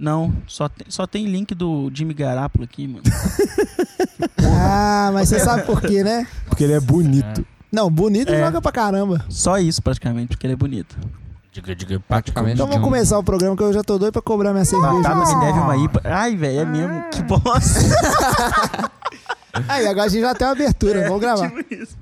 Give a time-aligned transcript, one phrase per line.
[0.00, 3.02] Não, só tem, só tem link do Jimmy Garoppolo aqui, mano.
[4.62, 6.26] Ah, mas você sabe por quê, né?
[6.46, 7.44] Porque ele é bonito.
[7.70, 8.44] Não, bonito É.
[8.44, 9.24] joga pra caramba.
[9.28, 10.96] Só isso, praticamente, porque ele é bonito.
[11.52, 12.54] Diga, diga, Praticamente.
[12.54, 14.92] Então vamos começar o programa que eu já tô doido pra cobrar minha cerveja.
[15.02, 16.00] Batata me deve uma IPA.
[16.04, 17.04] Ai, velho, é mesmo.
[17.10, 17.80] Que bosta.
[19.68, 21.50] Aí, agora a gente já tem uma abertura, vamos gravar.
[21.50, 21.96] Tipo isso.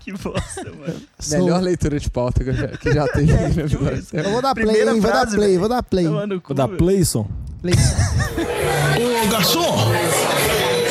[0.00, 1.00] Que bosta, mano.
[1.18, 3.26] Sou- Melhor leitura de pauta que, eu já, que já tem.
[4.12, 4.20] É.
[4.26, 5.00] Eu vou dar play, Primeira hein?
[5.00, 5.60] Vou dar play, velho.
[5.60, 6.04] vou dar play.
[6.06, 6.12] Cu,
[6.48, 6.68] Vou dar.
[6.68, 7.28] Playson.
[7.60, 7.74] Play.
[9.24, 9.76] Ô garçom,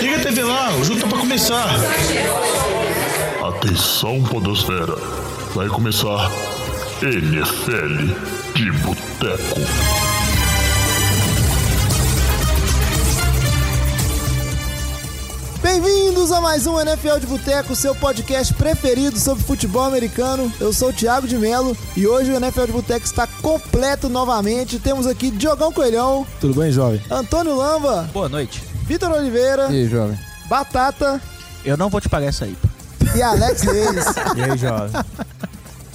[0.01, 1.67] liga a TV lá, o jogo tá pra começar.
[3.47, 4.95] Atenção, Podosfera.
[5.53, 6.31] Vai começar
[7.01, 8.13] NFL
[8.55, 9.59] de Boteco.
[15.73, 20.51] Bem-vindos a mais um NFL de Boteco, seu podcast preferido sobre futebol americano.
[20.59, 24.77] Eu sou o Thiago de Melo e hoje o NFL de Boteco está completo novamente.
[24.79, 27.01] Temos aqui Diogão Coelhão, Tudo bem, jovem?
[27.09, 28.61] Antônio Lamba, Boa noite.
[28.85, 30.19] Vitor Oliveira, E aí, jovem?
[30.49, 31.21] Batata
[31.63, 32.69] Eu não vou te pagar essa IPA.
[33.15, 34.05] e Alex Reis.
[34.35, 34.91] E aí, jovem?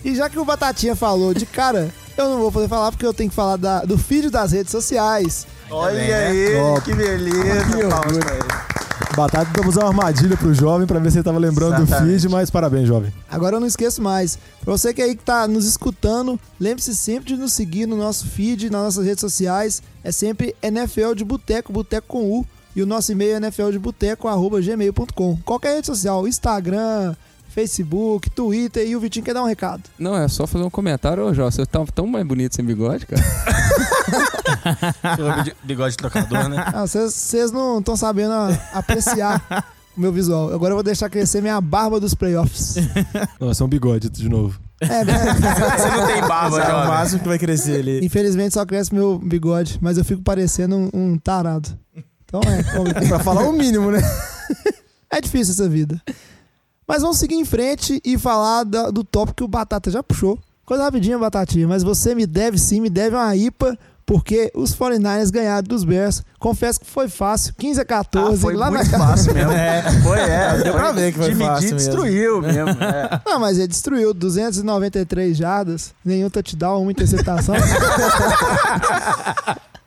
[0.02, 3.12] E já que o Batatinha falou de cara, eu não vou poder falar porque eu
[3.12, 5.46] tenho que falar da- do feed das redes sociais.
[5.70, 7.66] Olha aí, aí, que beleza.
[9.16, 12.20] Batata damos uma armadilha pro jovem pra ver se ele tava lembrando do Exatamente.
[12.20, 13.12] feed, mas parabéns, jovem.
[13.30, 14.38] Agora eu não esqueço mais.
[14.62, 18.26] Pra você que aí que tá nos escutando, lembre-se sempre de nos seguir no nosso
[18.26, 19.82] feed, nas nossas redes sociais.
[20.04, 22.46] É sempre NFL de Boteco, Boteco com U.
[22.74, 25.38] E o nosso e-mail é nfldeboteco.gmail.com.
[25.46, 27.16] Qualquer rede social, Instagram,
[27.56, 28.86] Facebook, Twitter.
[28.86, 29.82] E o Vitinho quer dar um recado.
[29.98, 31.24] Não, é só fazer um comentário.
[31.24, 33.22] Ô, Jó, você tá tão mais bonito sem bigode, cara.
[35.64, 36.62] Bigode trocador, né?
[36.66, 38.34] Ah, Vocês não estão sabendo
[38.74, 39.42] apreciar
[39.96, 40.52] o meu visual.
[40.52, 42.74] Agora eu vou deixar crescer minha barba dos playoffs.
[43.40, 44.60] Nossa, é um bigode de novo.
[44.78, 45.14] É, né?
[45.78, 48.04] Você não tem barba, É o máximo que vai crescer ali.
[48.04, 51.70] Infelizmente só cresce meu bigode, mas eu fico parecendo um, um tarado.
[52.26, 54.02] Então é, pra falar o mínimo, né?
[55.10, 55.98] é difícil essa vida.
[56.86, 60.38] Mas vamos seguir em frente e falar da- do tópico que o Batata já puxou.
[60.64, 65.30] Coisa rapidinha, Batatinha, mas você me deve sim, me deve uma IPA, porque os 49ers
[65.30, 66.22] ganharam dos Bears.
[66.38, 69.50] Confesso que foi fácil, 15 a 14, Ah, foi lá muito na fácil mesmo.
[70.02, 70.62] Foi, é.
[70.62, 71.76] Deu pra ver que foi Jimmy fácil mesmo.
[71.78, 72.70] destruiu mesmo.
[72.82, 73.20] é.
[73.26, 77.54] Não, mas ele destruiu 293 jardas, nenhum touchdown, uma interceptação.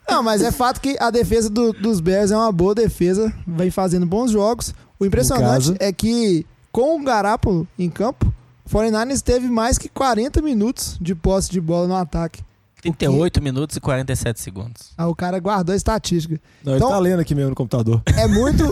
[0.10, 3.70] Não, mas é fato que a defesa do- dos Bears é uma boa defesa, vem
[3.70, 4.74] fazendo bons jogos.
[5.00, 5.76] O impressionante caso.
[5.80, 8.34] é que com o Garápolo em campo,
[8.66, 12.42] o 49ers teve mais que 40 minutos de posse de bola no ataque.
[12.82, 14.92] 38 minutos e 47 segundos.
[14.98, 16.40] Ah, o cara guardou a estatística.
[16.64, 18.02] Não, ele Então- tá lendo aqui mesmo no computador.
[18.16, 18.64] É muito,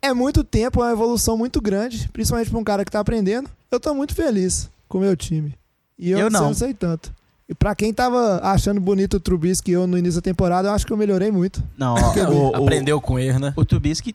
[0.00, 3.50] é muito tempo, é uma evolução muito grande, principalmente para um cara que tá aprendendo.
[3.70, 5.54] Eu tô muito feliz com o meu time.
[5.98, 6.40] E eu, Eu não.
[6.48, 6.54] não.
[6.54, 7.12] sei tanto.
[7.48, 10.86] E pra quem tava achando bonito o Trubisky eu no início da temporada, eu acho
[10.86, 11.62] que eu melhorei muito.
[11.76, 13.52] Não, ó, o, o, Aprendeu com erro, né?
[13.56, 14.14] o Trubisky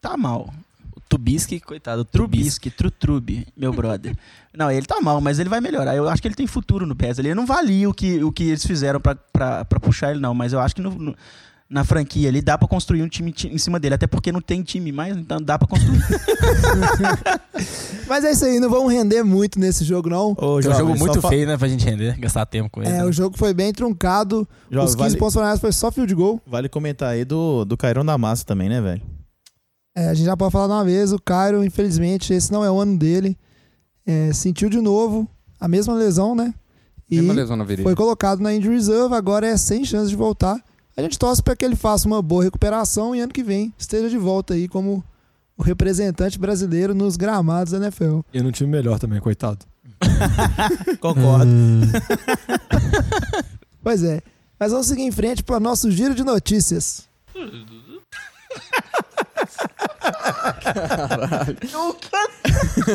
[0.00, 0.52] tá mal.
[1.08, 2.42] Tubisky, coitado, Trubisky.
[2.42, 4.14] Trubisky, Trutrube, meu brother.
[4.56, 5.94] Não, ele tá mal, mas ele vai melhorar.
[5.96, 7.18] Eu acho que ele tem futuro no PES.
[7.20, 9.14] Ele não valia o que, o que eles fizeram pra
[9.80, 10.34] puxar ele, não.
[10.34, 11.14] Mas eu acho que no- no-
[11.70, 13.94] na franquia ali dá pra construir um time ti- em cima dele.
[13.94, 16.00] Até porque não tem time mais, então dá pra construir.
[18.08, 20.34] Mas é isso aí, não vamos render muito nesse jogo, não.
[20.36, 21.56] Ô, É um jogo muito fa- feio, né?
[21.56, 22.90] Pra gente render, gastar tempo com ele.
[22.90, 23.04] É, né?
[23.04, 24.48] o jogo foi bem truncado.
[24.70, 26.40] Jovem, Os 15 vale, pontos foi só field goal.
[26.46, 29.02] Vale comentar aí do, do Cairão da Massa também, né, velho?
[29.98, 32.70] É, a gente já pode falar de uma vez, o Cairo, infelizmente, esse não é
[32.70, 33.36] o ano dele.
[34.06, 35.28] É, sentiu de novo
[35.58, 36.54] a mesma lesão, né?
[37.10, 37.82] E Mesma lesão na virilha.
[37.82, 40.62] foi colocado na injury reserve, agora é sem chance de voltar.
[40.96, 44.08] A gente torce para que ele faça uma boa recuperação e ano que vem esteja
[44.08, 45.02] de volta aí como
[45.56, 48.20] o representante brasileiro nos gramados da NFL.
[48.32, 49.66] E num time melhor também, coitado.
[51.00, 51.50] Concordo.
[53.82, 54.20] Pois é.
[54.60, 57.08] Mas vamos seguir em frente para nosso giro de notícias.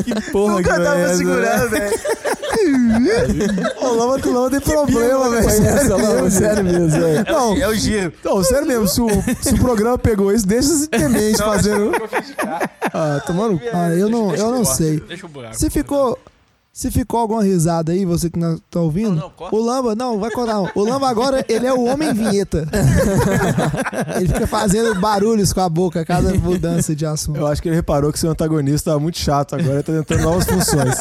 [0.04, 1.94] Que porra Nunca que dá é pra essa, segurar, velho.
[3.82, 5.50] Ô, Lama, tu Lama tem problema, velho.
[5.50, 7.26] Sério mesmo, sério mesmo, velho.
[7.30, 8.14] Não, É o giro.
[8.24, 9.08] não, sério mesmo, se o,
[9.42, 11.92] se o programa pegou isso, deixa esse demente fazendo...
[12.94, 13.60] Ah, tomando...
[13.74, 15.00] Ah, eu não, eu não sei.
[15.02, 15.56] Deixa o buraco.
[15.56, 16.18] Se ficou,
[16.76, 20.20] se ficou alguma risada aí, você que não tá ouvindo, Não, não, o Lamba, não,
[20.20, 20.56] vai cortar.
[20.56, 20.72] não.
[20.74, 22.68] O Lamba agora, ele é o homem vinheta.
[24.18, 27.38] ele fica fazendo barulhos com a boca a cada mudança de assunto.
[27.38, 30.24] Eu acho que ele reparou que seu antagonista tava muito chato agora, ele tá tentando
[30.24, 30.96] novas funções.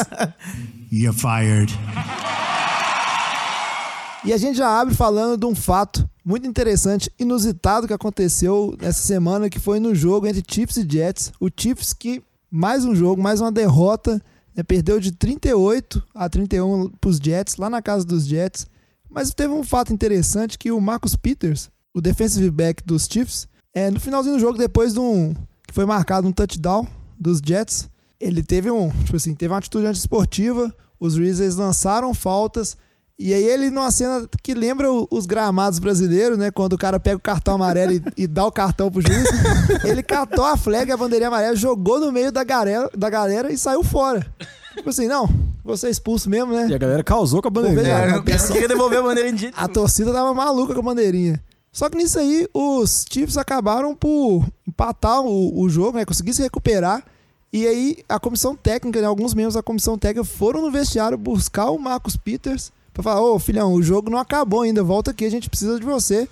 [0.92, 1.72] You're fired.
[4.26, 9.00] E a gente já abre falando de um fato muito interessante, inusitado que aconteceu essa
[9.00, 11.32] semana, que foi no jogo entre Chiefs e Jets.
[11.40, 14.20] O Chiefs que, mais um jogo, mais uma derrota,
[14.56, 18.66] né, perdeu de 38 a 31 pros Jets, lá na casa dos Jets.
[19.08, 23.90] Mas teve um fato interessante que o Marcus Peters, o defensive back dos Chiefs, é,
[23.90, 25.34] no finalzinho do jogo, depois de um.
[25.66, 26.86] que foi marcado um touchdown
[27.18, 27.88] dos Jets,
[28.20, 28.90] ele teve um.
[29.04, 32.76] Tipo assim, teve uma atitude antiesportiva, os Grizzlies lançaram faltas.
[33.18, 36.50] E aí ele, numa cena que lembra os gramados brasileiros, né?
[36.50, 39.28] Quando o cara pega o cartão amarelo e, e dá o cartão pro juiz,
[39.84, 43.58] ele catou a flag, a bandeirinha amarela, jogou no meio da galera, da galera e
[43.58, 44.26] saiu fora.
[44.74, 45.28] Tipo assim, não,
[45.62, 46.66] você é expulso mesmo, né?
[46.68, 47.94] E a galera causou com a bandeirinha.
[47.96, 48.00] a-
[48.34, 49.52] É, queria devolver a bandeira em dia.
[49.54, 51.40] a torcida tava maluca com a bandeirinha.
[51.70, 56.04] Só que nisso aí, os Chiefs acabaram por empatar o, o jogo, né?
[56.04, 57.04] Conseguir se recuperar.
[57.52, 59.06] E aí, a comissão técnica, né?
[59.06, 63.38] alguns membros da comissão técnica foram no vestiário buscar o Marcos Peters pra falar: Ô
[63.38, 66.28] filhão, o jogo não acabou ainda, volta aqui, a gente precisa de você.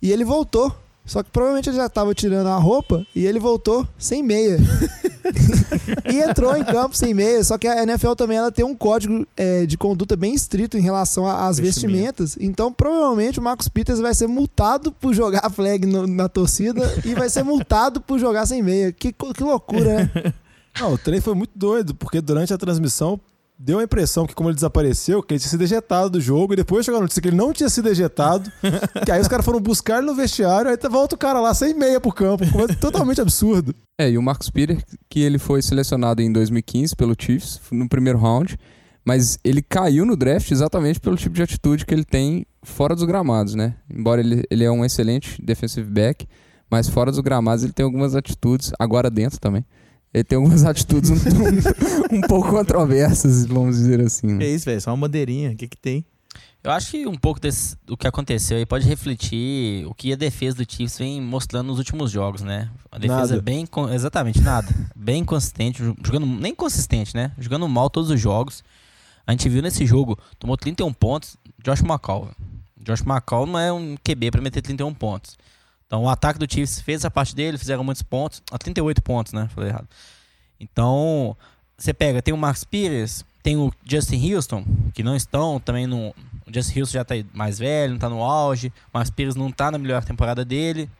[0.00, 0.74] E ele voltou.
[1.04, 4.58] Só que provavelmente ele já tava tirando a roupa e ele voltou sem meia.
[6.12, 7.42] e entrou em campo sem meia.
[7.44, 10.80] Só que a NFL também ela tem um código é, de conduta bem estrito em
[10.80, 12.24] relação às Vestimenta.
[12.24, 12.36] vestimentas.
[12.40, 16.82] Então, provavelmente, o Marcos Peters vai ser multado por jogar a flag no- na torcida
[17.04, 18.90] e vai ser multado por jogar sem meia.
[18.92, 20.34] Que, que loucura, né?
[20.80, 23.18] Não, o trem foi muito doido, porque durante a transmissão
[23.58, 26.56] deu a impressão que, como ele desapareceu, que ele tinha sido ejetado do jogo, e
[26.56, 28.50] depois chegou a notícia que ele não tinha sido ejetado,
[29.04, 31.74] que aí os caras foram buscar ele no vestiário, aí volta o cara lá sem
[31.74, 32.44] meia pro campo.
[32.80, 33.74] Totalmente absurdo.
[33.98, 38.18] É, e o Marcus Peter, que ele foi selecionado em 2015 pelo Chiefs, no primeiro
[38.18, 38.58] round,
[39.04, 43.04] mas ele caiu no draft exatamente pelo tipo de atitude que ele tem fora dos
[43.04, 43.76] gramados, né?
[43.88, 46.26] Embora ele, ele é um excelente defensive back,
[46.68, 49.64] mas fora dos gramados ele tem algumas atitudes, agora dentro também,
[50.12, 54.34] ele tem algumas atitudes um, um, um pouco controversas, vamos dizer assim.
[54.34, 54.46] Né?
[54.46, 54.80] isso, velho?
[54.80, 55.50] Só uma bandeirinha.
[55.50, 56.04] O que que tem?
[56.66, 60.16] Eu acho que um pouco desse, do que aconteceu aí pode refletir o que a
[60.16, 62.68] defesa do Chiefs vem mostrando nos últimos jogos, né?
[62.90, 63.36] A defesa Nada.
[63.36, 63.64] é bem.
[63.94, 64.68] Exatamente, nada.
[64.96, 66.26] bem consistente, jogando.
[66.26, 67.30] Nem consistente, né?
[67.38, 68.64] Jogando mal todos os jogos.
[69.24, 72.30] A gente viu nesse jogo, tomou 31 pontos, Josh McCall.
[72.80, 75.36] Josh McCall não é um QB pra meter 31 pontos.
[75.86, 78.42] Então o ataque do Chiefs fez a parte dele, fizeram muitos pontos.
[78.50, 79.48] A 38 pontos, né?
[79.54, 79.88] Falei errado.
[80.58, 81.36] Então,
[81.76, 86.08] você pega, tem o Max Pires, tem o Justin Houston, que não estão também no.
[86.46, 88.72] O Justin Houston já tá mais velho, não tá no auge.
[88.92, 90.90] O Max Pires não tá na melhor temporada dele.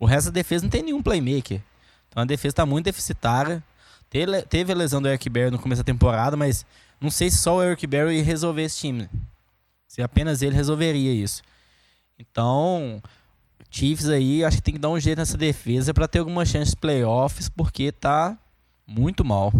[0.00, 1.60] O resto da defesa não tem nenhum playmaker.
[2.08, 3.62] Então a defesa tá muito deficitária.
[4.10, 6.64] Teve a lesão do Eric Berry no começo da temporada, mas
[7.00, 9.08] não sei se só o Eric Berry ia resolver esse time.
[9.86, 11.42] Se apenas ele resolveria isso.
[12.18, 13.02] Então,
[13.70, 16.70] Chiefs aí, acho que tem que dar um jeito nessa defesa para ter alguma chance
[16.70, 18.36] de playoffs, porque tá
[18.86, 19.52] muito mal.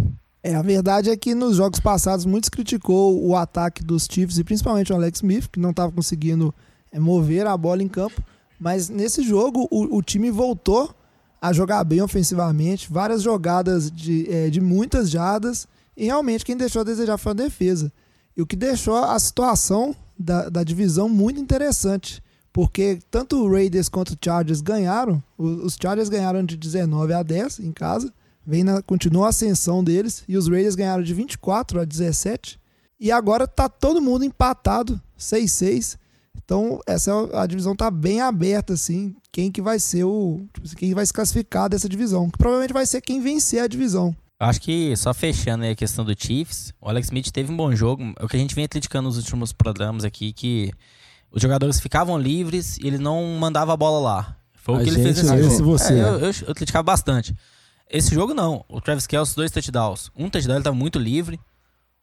[0.42, 4.44] É, a verdade é que nos jogos passados muitos criticou o ataque dos Chiefs e
[4.44, 6.54] principalmente o Alex Smith, que não estava conseguindo
[6.90, 8.22] é, mover a bola em campo.
[8.58, 10.94] Mas nesse jogo o, o time voltou
[11.40, 16.80] a jogar bem ofensivamente, várias jogadas de, é, de muitas jardas, e realmente quem deixou
[16.80, 17.92] a desejar foi a defesa.
[18.36, 22.22] E o que deixou a situação da, da divisão muito interessante.
[22.58, 25.22] Porque tanto o Raiders quanto o Chargers ganharam.
[25.38, 28.12] Os Chargers ganharam de 19 a 10 em casa
[28.44, 32.58] vem na, continua a ascensão deles e os Raiders ganharam de 24 a 17
[32.98, 35.98] e agora tá todo mundo empatado 6-6
[36.42, 40.66] então essa é a divisão tá bem aberta assim quem que vai ser o tipo
[40.66, 44.16] assim, quem vai se classificar dessa divisão que provavelmente vai ser quem vencer a divisão
[44.40, 48.14] acho que, só fechando a questão do Chiefs, o Alex Smith teve um bom jogo.
[48.18, 50.70] É o que a gente vem criticando nos últimos programas aqui, que
[51.30, 54.36] os jogadores ficavam livres e ele não mandava a bola lá.
[54.54, 55.64] Foi o A que ele fez nesse esse jogo.
[55.64, 55.94] você.
[55.94, 57.34] É, eu, eu, eu criticava bastante.
[57.90, 58.64] Esse jogo não.
[58.68, 60.10] O Travis Kelce, dois touchdowns.
[60.16, 61.40] Um touchdown ele tava muito livre.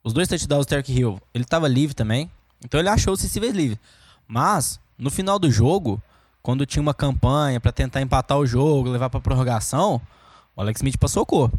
[0.03, 2.29] Os dois touchdowns do Terry Hill, ele tava livre também.
[2.63, 3.79] Então ele achou os receivers livres.
[4.27, 6.01] Mas, no final do jogo,
[6.41, 10.01] quando tinha uma campanha pra tentar empatar o jogo, levar pra prorrogação,
[10.55, 11.51] o Alex Smith passou cor.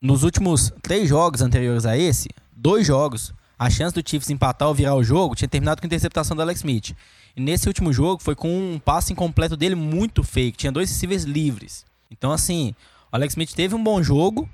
[0.00, 4.74] Nos últimos três jogos anteriores a esse, dois jogos, a chance do Chiefs empatar ou
[4.74, 6.94] virar o jogo tinha terminado com interceptação do Alex Smith.
[7.34, 10.58] E nesse último jogo foi com um passe incompleto dele muito fake.
[10.58, 11.84] Tinha dois receivers livres.
[12.10, 12.74] Então, assim,
[13.12, 14.48] o Alex Smith teve um bom jogo,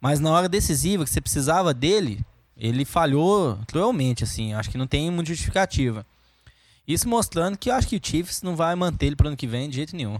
[0.00, 2.24] mas na hora decisiva que você precisava dele,
[2.56, 4.54] ele falhou cruelmente, assim.
[4.54, 6.06] Acho que não tem muita justificativa.
[6.86, 9.46] Isso mostrando que eu acho que o Chiefs não vai manter ele para ano que
[9.46, 10.18] vem de jeito nenhum.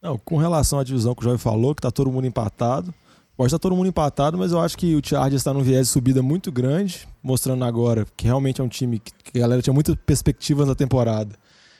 [0.00, 2.94] Não, com relação à divisão que o Jovem falou, que tá todo mundo empatado.
[3.38, 5.92] Pode estar todo mundo empatado, mas eu acho que o Chargers está num viés de
[5.92, 9.94] subida muito grande, mostrando agora que realmente é um time que a galera tinha muitas
[9.94, 11.36] perspectivas na temporada.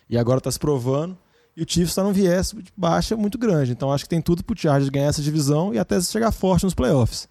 [0.08, 1.18] E agora está se provando.
[1.56, 3.72] E o Chiefs está num viés de baixa muito grande.
[3.72, 6.74] Então acho que tem tudo pro Chargers ganhar essa divisão e até chegar forte nos
[6.74, 7.28] playoffs.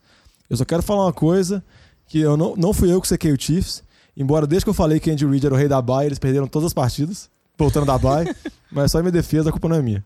[0.49, 1.63] Eu só quero falar uma coisa,
[2.05, 3.81] que eu não, não fui eu que sequei o Chiefs.
[4.17, 6.47] Embora desde que eu falei que Andy Reid era o rei da bye, eles perderam
[6.47, 8.25] todas as partidas, voltando da bye.
[8.69, 10.03] mas só em minha defesa, a culpa não é minha.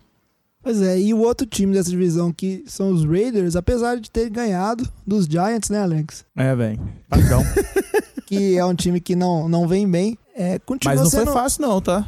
[0.64, 4.30] Pois é, e o outro time dessa divisão que são os Raiders, apesar de ter
[4.30, 6.24] ganhado dos Giants, né, Alex?
[6.36, 6.80] É, velho.
[7.10, 7.44] Padrão.
[8.26, 10.18] Que é um time que não, não vem bem.
[10.34, 11.34] É, continua Mas não foi sendo...
[11.34, 12.08] fácil, não, tá?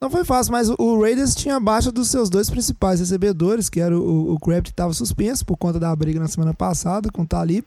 [0.00, 3.80] Não foi fácil, mas o Raiders tinha a baixa dos seus dois principais recebedores, que
[3.80, 7.22] era o, o Crabtree que estava suspenso por conta da briga na semana passada com
[7.22, 7.64] o Talib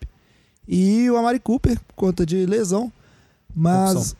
[0.65, 2.89] e o Amari Cooper por conta de lesão.
[3.53, 4.15] Mas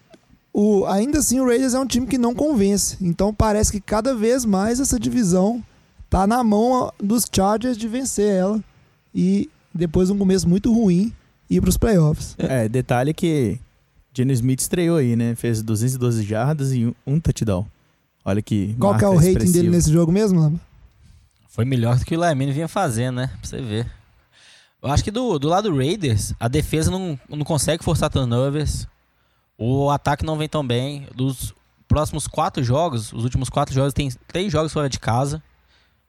[0.52, 2.98] o, ainda assim o Raiders é um time que não convence.
[3.00, 5.64] Então parece que cada vez mais essa divisão
[6.12, 8.62] tá na mão dos Chargers de vencer ela
[9.16, 11.14] e depois de um começo muito ruim
[11.50, 12.36] ir para os playoffs.
[12.38, 13.58] É, detalhe que
[14.14, 15.36] Geno Smith estreou aí, né?
[15.36, 17.66] Fez 212 jardas e um, touchdown.
[18.26, 20.60] Olha que Qual que é o rating dele nesse jogo mesmo, Lamba?
[21.48, 23.28] Foi melhor do que o Lamine vinha fazendo, né?
[23.28, 23.90] Pra você ver.
[24.84, 28.86] Eu acho que do, do lado do Raiders, a defesa não, não consegue forçar turnovers.
[29.58, 31.08] O ataque não vem tão bem.
[31.16, 31.54] Dos
[31.88, 35.42] próximos quatro jogos, os últimos quatro jogos, tem três jogos fora de casa.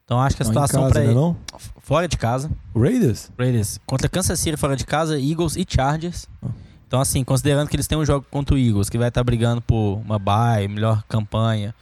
[0.05, 1.13] Então acho que a Não, situação pra né, ele.
[1.15, 1.35] não?
[1.79, 2.51] Fora de casa.
[2.73, 3.31] O Raiders?
[3.37, 3.79] Raiders.
[3.85, 6.27] Contra Kansas City fora de casa, Eagles e Chargers.
[6.87, 9.61] Então, assim, considerando que eles têm um jogo contra o Eagles, que vai estar brigando
[9.61, 11.73] por uma bye, melhor campanha.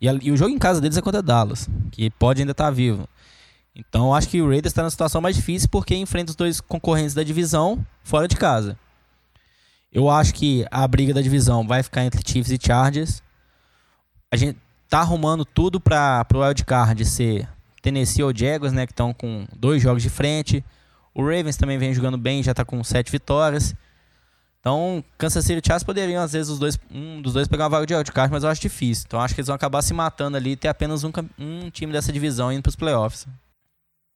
[0.00, 2.70] E, a- e o jogo em casa deles é contra Dallas, que pode ainda estar
[2.70, 3.08] vivo.
[3.74, 7.14] Então, acho que o Raiders está na situação mais difícil porque enfrenta os dois concorrentes
[7.14, 8.76] da divisão fora de casa.
[9.92, 13.22] Eu acho que a briga da divisão vai ficar entre Chiefs e Chargers.
[14.32, 17.48] A gente tá arrumando tudo para o wildcard ser
[17.86, 20.64] Tennessee ou Jaguars, né, que estão com dois jogos de frente.
[21.14, 23.76] O Ravens também vem jogando bem, já tá com sete vitórias.
[24.58, 27.70] Então, Kansas City e Chargers poderiam, às vezes, os dois, um dos dois pegar uma
[27.70, 29.04] vaga de wildcard, mas eu acho difícil.
[29.06, 31.92] Então, acho que eles vão acabar se matando ali e ter apenas um, um time
[31.92, 33.24] dessa divisão indo pros playoffs.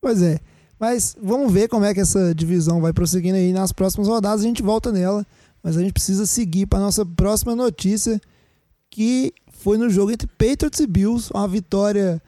[0.03, 0.41] Pois é.
[0.77, 4.41] Mas vamos ver como é que essa divisão vai prosseguindo aí nas próximas rodadas.
[4.41, 5.25] A gente volta nela.
[5.63, 8.21] Mas a gente precisa seguir para nossa próxima notícia,
[8.91, 11.31] que foi no jogo entre Patriots e Bills.
[11.33, 12.21] Uma vitória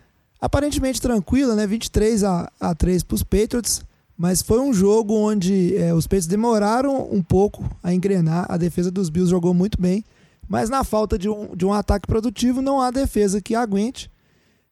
[0.42, 1.68] aparentemente tranquila, né?
[1.68, 3.80] 23 a, a 3 para os Patriots.
[4.18, 8.46] Mas foi um jogo onde é, os Patriots demoraram um pouco a engrenar.
[8.48, 10.04] A defesa dos Bills jogou muito bem.
[10.48, 14.10] Mas na falta de um, de um ataque produtivo, não há defesa que aguente.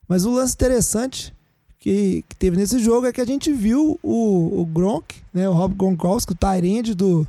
[0.09, 1.33] Mas o lance interessante
[1.79, 5.53] que, que teve nesse jogo é que a gente viu o, o Gronk, né, o
[5.53, 7.27] Rob Gronkowski, o Tyrande do,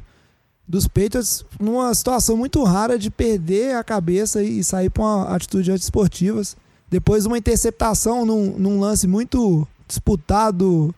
[0.67, 6.57] dos Patriots, numa situação muito rara de perder a cabeça e sair para atitude esportivas.
[6.91, 10.93] Depois de uma interceptação num, num lance muito disputado,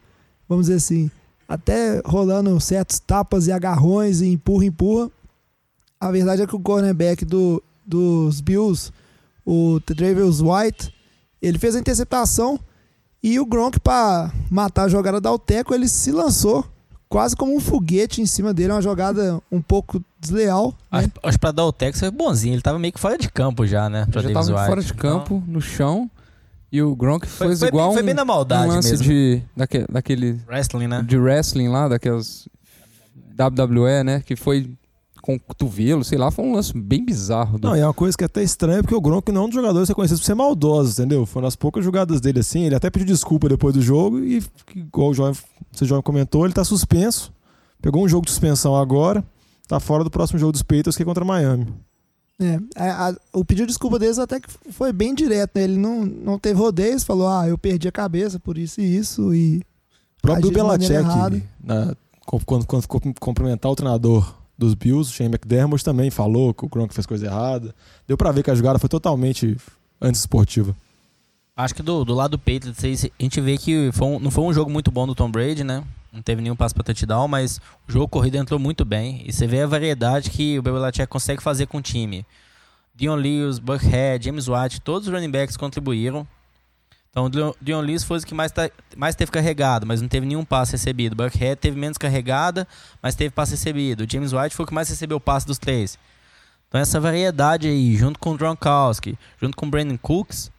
[0.49, 1.11] vamos dizer assim,
[1.47, 5.11] até rolando certos tapas e agarrões e empurra, empurra.
[5.99, 8.91] A verdade é que o cornerback do, dos Bills,
[9.45, 10.91] o Travis White,
[11.39, 12.59] ele fez a interceptação
[13.21, 16.65] e o Gronk, para matar a jogada da Alteco, ele se lançou
[17.13, 18.71] quase como um foguete em cima dele.
[18.73, 20.73] Uma jogada um pouco desleal.
[20.91, 20.99] né?
[20.99, 22.55] Acho, acho que pra dar o Tex foi bonzinho.
[22.55, 24.07] Ele tava meio que fora de campo já, né?
[24.11, 24.69] Pra já Davis tava White.
[24.69, 26.09] fora de campo, no chão.
[26.71, 28.89] E o Gronk Foi- fez foi igual bem- foi um, bem na maldade um lance
[28.89, 29.05] mesmo.
[29.05, 31.03] de daque- daquele Wrestling, né?
[31.07, 32.47] de wrestling lá, daquelas
[33.37, 34.71] WWE, né, que foi
[35.23, 37.57] com cotovelo, sei lá, foi um lance bem bizarro.
[37.57, 39.45] do- Não, e é uma coisa que é até estranha, porque o Gronk não é
[39.45, 41.25] um dos jogadores reconhecidos por ser maldoso, entendeu?
[41.25, 44.43] Foi nas poucas jogadas dele assim, ele até pediu desculpa depois do jogo e,
[44.75, 47.31] igual o Jovem, você Jovem comentou, ele tá suspenso.
[47.81, 49.23] Pegou um jogo de suspensão agora,
[49.65, 51.67] tá fora do próximo jogo dos Patriots, que é contra Miami.
[52.41, 55.51] É, a- a- o pedido de desculpa deles até que foi bem direto.
[55.55, 55.63] né?
[55.63, 59.33] Ele não, não teve rodeios, falou: Ah, eu perdi a cabeça por isso e isso.
[59.33, 60.47] E O próprio.
[61.29, 61.95] Belichick, na-
[62.45, 66.69] quando, quando ficou cumprimentar o treinador dos Bills, o Shane McDermott também falou que o
[66.69, 67.73] Gronk fez coisa errada.
[68.07, 69.57] Deu pra ver que a jogada foi totalmente
[70.01, 70.75] antiesportiva.
[71.55, 74.43] Acho que do, do lado do Patriots, a gente vê que foi um- não foi
[74.43, 75.83] um jogo muito bom do Tom Brady, né?
[76.11, 79.23] Não teve nenhum passo pra touchdown, mas o jogo corrido entrou muito bem.
[79.25, 82.25] E você vê a variedade que o Belichick consegue fazer com o time.
[82.95, 86.27] Dion Lewis, Buckhead, James White, todos os running backs contribuíram.
[87.15, 87.29] Então, o
[87.61, 90.71] Dion- Lewis foi o que mais, tá- mais teve carregado, mas não teve nenhum passe
[90.71, 91.15] recebido.
[91.15, 92.67] Buckhead teve menos carregada,
[93.03, 94.01] mas teve passe recebido.
[94.03, 95.95] O James White foi o que mais recebeu passe dos três.
[96.67, 100.51] Então, essa variedade aí, junto com o Gronkowski, junto com o Brandon Cooks,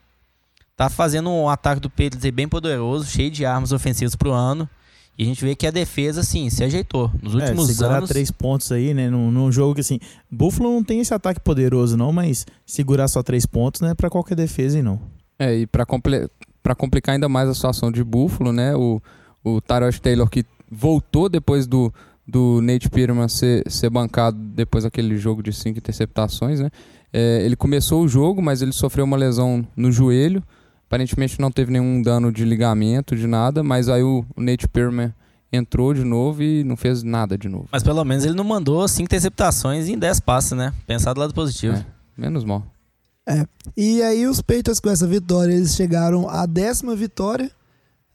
[0.77, 4.71] tá fazendo um ataque do Patriots bem poderoso, cheio de armas ofensivas pro ano.
[5.19, 7.11] E a gente vê que a defesa, assim, se ajeitou.
[7.21, 8.09] Nos últimos é, segurar anos.
[8.11, 9.11] três pontos aí, né?
[9.11, 9.99] Num, num jogo que assim.
[10.31, 14.09] Buffalo não tem esse ataque poderoso, não, mas segurar só três pontos não é pra
[14.09, 15.01] qualquer defesa, e não.
[15.37, 16.29] É, e pra, comple
[16.65, 19.01] pra complicar ainda mais a situação de Buffalo, né, o,
[19.45, 21.93] o Tyrod Taylor que voltou depois do,
[22.27, 26.71] do Nate Peterman ser, ser bancado depois daquele jogo de cinco interceptações, né,
[27.13, 30.43] é, ele começou o jogo, mas ele sofreu uma lesão no joelho,
[30.87, 35.13] aparentemente não teve nenhum dano de ligamento, de nada, mas aí o, o Nate Peterman
[35.53, 37.69] entrou de novo e não fez nada de novo.
[37.71, 40.73] Mas pelo menos ele não mandou cinco interceptações em 10 passes, né?
[40.87, 41.77] Pensar do lado positivo.
[41.77, 42.65] É, menos mal.
[43.77, 47.51] E aí os Patriots com essa vitória, eles chegaram à décima vitória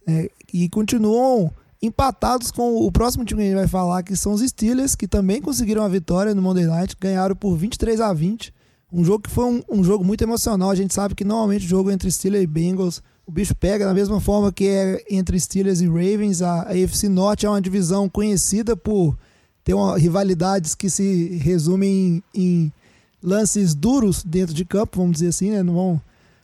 [0.07, 1.51] é, e continuam
[1.81, 5.07] empatados com o próximo time que a gente vai falar, que são os Steelers, que
[5.07, 8.53] também conseguiram a vitória no Monday Night, ganharam por 23 a 20.
[8.91, 10.71] Um jogo que foi um, um jogo muito emocional.
[10.71, 13.93] A gente sabe que normalmente o jogo entre Steelers e Bengals, o bicho pega da
[13.93, 16.41] mesma forma que é entre Steelers e Ravens.
[16.41, 19.17] A, a AFC Norte é uma divisão conhecida por
[19.63, 22.73] ter uma, rivalidades que se resumem em, em
[23.21, 25.63] lances duros dentro de campo, vamos dizer assim, né?
[25.63, 26.01] Não vão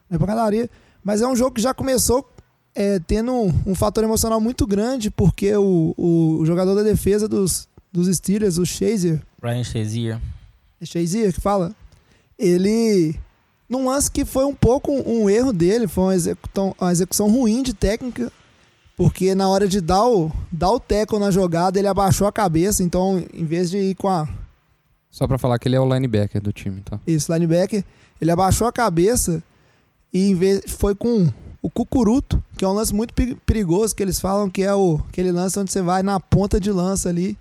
[0.09, 0.69] não é pancadaria.
[1.03, 2.27] Mas é um jogo que já começou
[2.73, 7.67] é, tendo um, um fator emocional muito grande, porque o, o jogador da defesa dos,
[7.91, 10.21] dos Steelers, o Shazier, Ryan Shazier.
[10.81, 11.73] é Shazier que fala,
[12.37, 13.17] ele
[13.69, 17.63] num lance que foi um pouco um erro dele, foi uma execução, uma execução ruim
[17.63, 18.31] de técnica,
[18.97, 22.83] porque na hora de dar o, dar o tackle na jogada, ele abaixou a cabeça,
[22.83, 24.27] então em vez de ir com a
[25.15, 26.99] Só pra falar que ele é o linebacker do time, tá?
[27.07, 27.85] esse linebacker,
[28.19, 29.41] ele abaixou a cabeça
[30.13, 31.29] e em vez, foi com
[31.61, 34.99] o cucuruto, que é um lance muito pe- perigoso, que eles falam que é o,
[35.07, 37.37] aquele lance onde você vai na ponta de lança ali.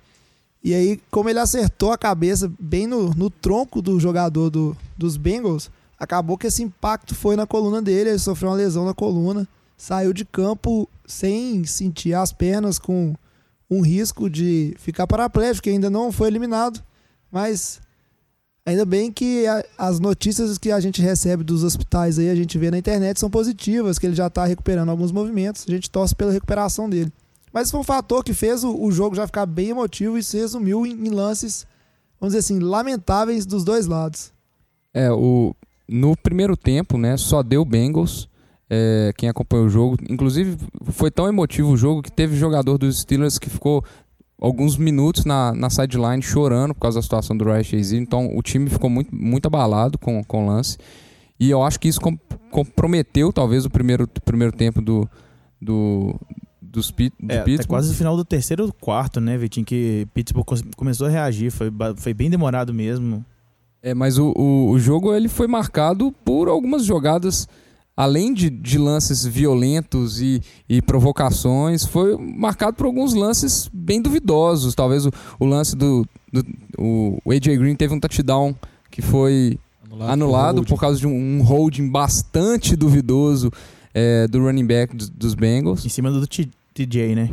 [0.63, 5.17] E aí, como ele acertou a cabeça bem no, no tronco do jogador do, dos
[5.17, 9.45] Bengals, acabou que esse impacto foi na coluna dele, ele sofreu uma lesão na coluna,
[9.77, 13.13] saiu de campo sem sentir as pernas, com
[13.69, 16.81] um risco de ficar paraplégico, que ainda não foi eliminado,
[17.31, 17.79] mas
[18.67, 22.57] Ainda bem que a- as notícias que a gente recebe dos hospitais aí, a gente
[22.57, 25.65] vê na internet, são positivas, que ele já está recuperando alguns movimentos.
[25.67, 27.13] A gente torce pela recuperação dele.
[27.53, 30.37] Mas foi um fator que fez o, o jogo já ficar bem emotivo e se
[30.37, 31.63] resumiu em, em lances,
[32.19, 34.33] vamos dizer assim, lamentáveis dos dois lados.
[34.91, 35.55] É, o,
[35.87, 38.27] no primeiro tempo, né, só deu Bengals.
[38.67, 39.95] é, quem acompanhou o jogo.
[40.09, 43.85] Inclusive, foi tão emotivo o jogo que teve jogador dos Steelers que ficou
[44.39, 48.01] alguns minutos na, na sideline chorando por causa da situação do Ryan Shazier.
[48.01, 50.77] Então, o time ficou muito, muito abalado com, com o lance.
[51.39, 52.17] E eu acho que isso com-
[52.51, 55.07] comprometeu, talvez, o primeiro, primeiro tempo do,
[55.61, 56.15] do,
[56.61, 57.67] dos Pit, do É, até Pittsburgh.
[57.69, 59.65] quase no final do terceiro ou quarto, né, Vitinho?
[59.65, 60.45] Que Pittsburgh
[60.77, 61.51] começou a reagir.
[61.51, 63.25] Foi, foi bem demorado mesmo.
[63.81, 67.47] É, mas o, o, o jogo ele foi marcado por algumas jogadas,
[67.95, 74.75] além de, de lances violentos e, e provocações, foi marcado por alguns lances bem duvidosos.
[74.75, 76.45] Talvez o, o lance do, do
[76.77, 78.55] o, AJ Green teve um touchdown
[78.91, 79.57] que foi
[80.01, 83.51] anulado por causa de um, um holding bastante duvidoso
[83.93, 87.29] é, do running back dos, dos Bengals Em cima do TJ, né?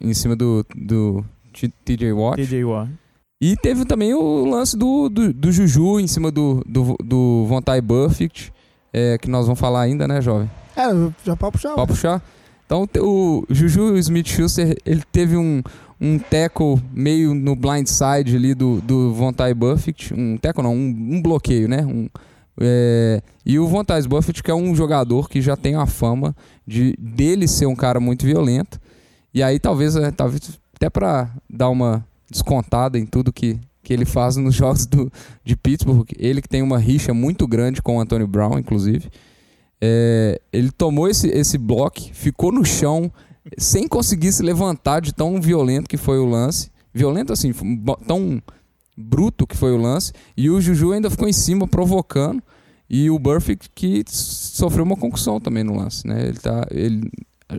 [0.00, 1.24] em cima do, do
[1.84, 2.42] TJ Watt.
[2.42, 2.90] TJ Watt.
[3.40, 7.80] E teve também o lance do, do, do Juju em cima do, do, do Vontae
[7.80, 8.52] Buffett,
[8.92, 10.50] é, que nós vamos falar ainda, né, jovem?
[10.76, 10.88] É,
[11.24, 11.74] já pode puxar.
[11.74, 12.22] Pode puxar?
[12.64, 15.62] Então, o Juju Smith-Schuster, ele teve um,
[16.00, 20.12] um tackle meio no blind side ali do, do Vontae Buffett.
[20.12, 21.84] Um tackle não, um, um bloqueio, né?
[21.84, 22.08] Um,
[22.60, 26.94] é, e o Vontae Buffett, que é um jogador que já tem a fama de
[26.98, 28.78] dele ser um cara muito violento.
[29.32, 34.04] E aí, talvez, é, talvez até para dar uma descontada em tudo que, que ele
[34.04, 35.10] faz nos jogos do,
[35.42, 39.08] de Pittsburgh, ele que tem uma rixa muito grande com o Antonio Brown, inclusive.
[39.80, 43.10] É, ele tomou esse, esse bloco, ficou no chão,
[43.56, 46.70] sem conseguir se levantar de tão violento que foi o lance.
[46.92, 47.50] Violento assim,
[48.06, 48.42] tão
[48.94, 50.12] bruto que foi o lance.
[50.36, 52.42] E o Juju ainda ficou em cima, provocando.
[52.90, 56.28] E o Burfict que sofreu uma concussão também no lance, né?
[56.28, 56.66] Ele tá.
[56.70, 57.10] Ele,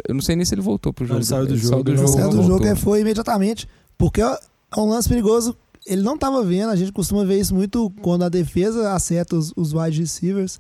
[0.07, 1.19] eu não sei nem se ele voltou pro Não, jogo.
[1.19, 2.57] ele saiu do jogo, Saiu do ele jogo, Saiu do voltou.
[2.57, 3.67] jogo é, foi imediatamente.
[3.97, 4.37] Porque é
[4.77, 5.55] um lance perigoso.
[5.89, 9.51] Ele não estava vendo, a gente costuma ver isso muito quando a defesa acerta os,
[9.55, 10.59] os wide receivers.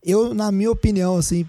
[0.00, 1.44] Eu, na minha opinião, assim,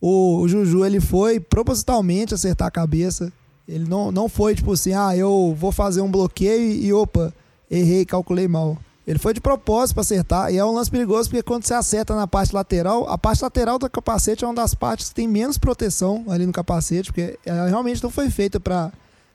[0.00, 3.30] o, o Juju ele foi propositalmente acertar a cabeça.
[3.68, 7.34] Ele não, não foi tipo assim, ah, eu vou fazer um bloqueio e opa,
[7.70, 8.78] errei, calculei mal.
[9.06, 10.50] Ele foi de propósito para acertar.
[10.50, 13.78] E é um lance perigoso porque quando você acerta na parte lateral, a parte lateral
[13.78, 17.68] do capacete é uma das partes que tem menos proteção ali no capacete, porque ela
[17.68, 18.90] realmente não foi feita para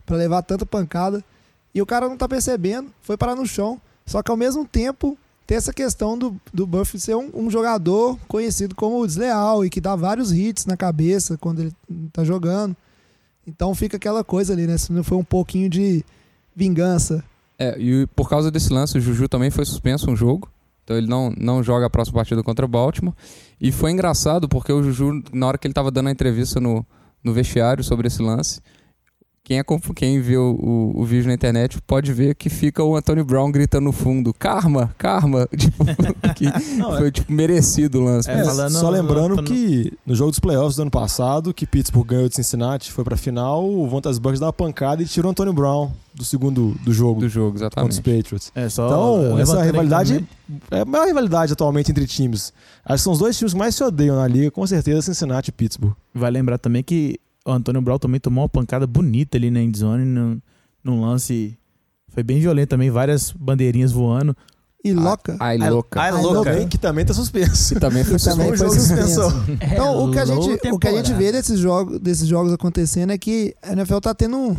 [0.10, 1.23] levar tanta pancada.
[1.74, 3.82] E o cara não tá percebendo, foi parar no chão.
[4.06, 8.18] Só que ao mesmo tempo tem essa questão do, do Buffett ser um, um jogador
[8.28, 11.74] conhecido como desleal e que dá vários hits na cabeça quando ele
[12.12, 12.76] tá jogando.
[13.46, 14.78] Então fica aquela coisa ali, né?
[14.78, 16.04] Se não foi um pouquinho de
[16.56, 17.24] vingança.
[17.58, 20.50] É, e por causa desse lance, o Juju também foi suspenso um jogo.
[20.84, 23.16] Então ele não, não joga a próxima partida contra o Baltimore.
[23.60, 26.86] E foi engraçado porque o Juju, na hora que ele estava dando a entrevista no,
[27.24, 28.62] no vestiário sobre esse lance,
[29.44, 29.64] quem, é,
[29.96, 33.84] quem viu o, o vídeo na internet pode ver que fica o Antônio Brown gritando
[33.86, 35.48] no fundo: Karma, karma.
[35.58, 35.84] Tipo,
[36.34, 36.46] que
[36.78, 38.30] Não, é- foi tipo, merecido o lance.
[38.30, 42.08] É, É, falando- só lembrando que no jogo dos playoffs do ano passado, que Pittsburgh
[42.08, 45.32] ganhou de Cincinnati, foi pra final, o Vontas Bucks deu uma pancada e tirou o
[45.32, 48.02] Antônio Brown do segundo do jogo do jogo, contra os exatamente.
[48.02, 48.52] Patriots.
[48.56, 50.26] É, só Então, essa rivalidade
[50.72, 52.54] é a maior rivalidade atualmente entre times.
[52.86, 55.50] Acho que são os dois times que mais se odeiam na liga, com certeza, Cincinnati
[55.50, 55.94] e Pittsburgh.
[56.14, 60.06] Vai lembrar também que o Antônio Brown também tomou uma pancada bonita ali na endzone,
[60.06, 60.42] num,
[60.84, 61.58] num lance.
[62.10, 64.36] Foi bem violento também, várias bandeirinhas voando.
[64.84, 65.36] e Loca.
[65.40, 66.00] Ai, louca.
[66.02, 66.52] Ai, Ai, louca.
[66.52, 66.68] louca.
[66.68, 67.74] Que também tá suspenso.
[67.74, 69.22] Que também foi também foi suspenso.
[69.22, 69.46] suspensão.
[69.62, 73.12] Então, o que, a gente, o que a gente vê desses jogos, desses jogos acontecendo
[73.12, 74.56] é que a NFL tá tendo um,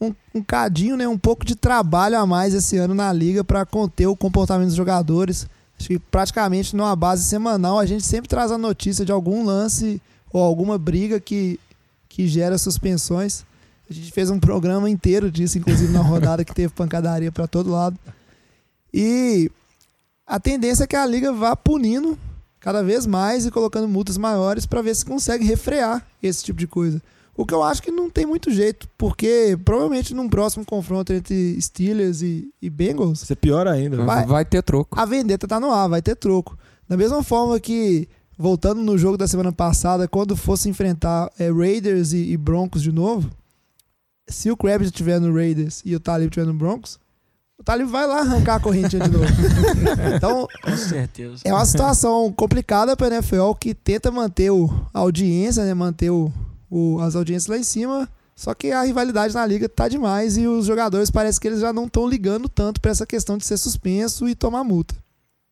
[0.00, 3.66] um, um cadinho, né, um pouco de trabalho a mais esse ano na liga para
[3.66, 5.46] conter o comportamento dos jogadores.
[5.78, 10.00] Acho que praticamente numa base semanal a gente sempre traz a notícia de algum lance
[10.32, 11.58] ou alguma briga que,
[12.14, 13.44] que gera suspensões.
[13.90, 17.70] A gente fez um programa inteiro disso, inclusive na rodada que teve pancadaria para todo
[17.70, 17.98] lado.
[18.92, 19.50] E
[20.24, 22.16] a tendência é que a liga vá punindo
[22.60, 26.68] cada vez mais e colocando multas maiores para ver se consegue refrear esse tipo de
[26.68, 27.02] coisa.
[27.36, 31.60] O que eu acho que não tem muito jeito, porque provavelmente num próximo confronto entre
[31.60, 33.96] Steelers e, e Bengals, Isso é pior ainda.
[33.96, 34.04] né?
[34.04, 34.24] Vai.
[34.24, 34.96] Vai ter troco.
[34.98, 36.56] a vendetta tá no ar, vai ter troco.
[36.88, 42.12] Da mesma forma que, voltando no jogo da semana passada, quando fosse enfrentar é, Raiders
[42.12, 43.30] e, e Broncos de novo,
[44.28, 46.98] se o Krabs estiver no Raiders e o Talib estiver no Broncos,
[47.58, 49.24] o Talib vai lá arrancar a correntinha de novo.
[50.16, 51.42] então, Com certeza.
[51.44, 55.72] é uma situação complicada para a NFL que tenta manter o, a audiência, né?
[55.74, 56.32] manter o,
[56.68, 58.08] o- as audiências lá em cima.
[58.34, 61.72] Só que a rivalidade na liga tá demais e os jogadores parece que eles já
[61.72, 64.92] não estão ligando tanto para essa questão de ser suspenso e tomar multa.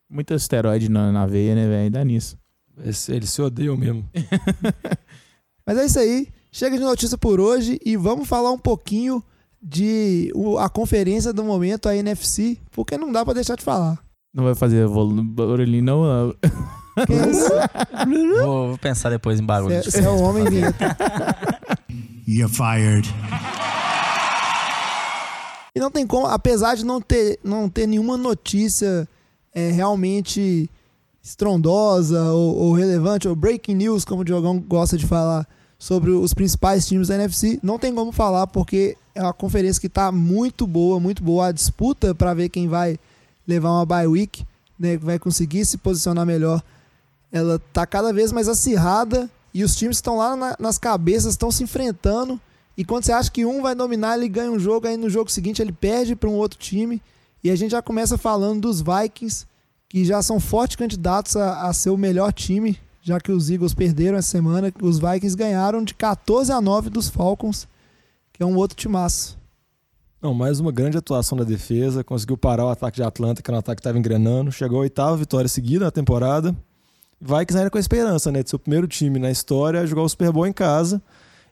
[0.09, 1.89] Muito esteroide na, na veia, né, velho?
[1.91, 2.37] Dá nisso.
[2.77, 4.07] Eles, se odeiam mesmo.
[5.65, 6.27] Mas é isso aí.
[6.51, 9.23] Chega de notícia por hoje e vamos falar um pouquinho
[9.61, 13.97] de o- a conferência do momento, a NFC, porque não dá para deixar de falar.
[14.33, 16.03] Não vai fazer barulhinho, não?
[16.03, 16.33] não.
[17.05, 17.49] Que é isso?
[18.43, 19.83] Vou, vou pensar depois em bagulho.
[19.83, 20.97] Você é o homem vinheta.
[22.27, 23.07] You're fired.
[25.75, 29.07] E não tem como, apesar de não ter, não ter nenhuma notícia
[29.53, 30.69] é, realmente
[31.23, 35.47] estrondosa ou, ou relevante, ou breaking news, como o Diogão gosta de falar,
[35.79, 39.87] sobre os principais times da NFC, não tem como falar porque é uma conferência que
[39.87, 41.47] está muito boa, muito boa.
[41.47, 42.99] A disputa para ver quem vai
[43.47, 44.45] levar uma bye week,
[44.77, 46.61] né, vai conseguir se posicionar melhor,
[47.31, 51.51] ela tá cada vez mais acirrada e os times estão lá na- nas cabeças estão
[51.51, 52.39] se enfrentando.
[52.77, 55.31] E quando você acha que um vai dominar, ele ganha um jogo, aí no jogo
[55.31, 57.01] seguinte ele perde para um outro time.
[57.43, 59.45] E a gente já começa falando dos Vikings,
[59.93, 63.75] que já são fortes candidatos a, a ser o melhor time, já que os Eagles
[63.75, 64.73] perderam essa semana.
[64.81, 67.67] Os Vikings ganharam de 14 a 9 dos Falcons,
[68.33, 69.37] que é um outro timaço.
[70.19, 72.03] Não, mais uma grande atuação da defesa.
[72.03, 74.51] Conseguiu parar o ataque de Atlanta, que era um ataque que estava engrenando.
[74.51, 76.55] Chegou a oitava vitória seguida na temporada.
[77.21, 78.41] Vikings ainda com a esperança, né?
[78.41, 80.99] De ser o primeiro time na história a jogar o Super Bowl em casa.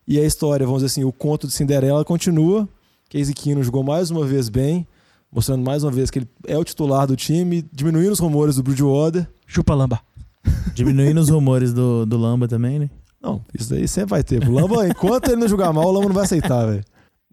[0.08, 2.68] E a história, vamos dizer assim, o conto de Cinderela continua.
[3.08, 4.88] Casey Keenum jogou mais uma vez bem,
[5.32, 8.64] mostrando mais uma vez que ele é o titular do time, diminuindo os rumores do
[8.64, 9.28] Bridgewater.
[9.48, 10.00] Chupa lamba.
[10.74, 12.90] Diminuindo os rumores do, do Lamba também, né?
[13.22, 14.48] Não, isso daí sempre vai ter.
[14.48, 16.84] O Lamba, enquanto ele não jogar mal, o Lamba não vai aceitar, velho.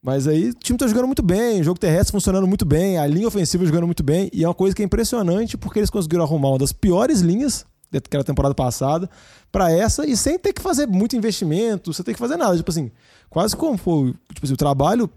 [0.03, 3.07] Mas aí o time tá jogando muito bem, o jogo terrestre funcionando muito bem, a
[3.07, 6.23] linha ofensiva jogando muito bem, e é uma coisa que é impressionante porque eles conseguiram
[6.23, 9.11] arrumar uma das piores linhas daquela temporada passada
[9.51, 12.57] para essa e sem ter que fazer muito investimento, sem ter que fazer nada.
[12.57, 12.93] Tipo assim,
[13.29, 15.11] quase como foi tipo assim, o trabalho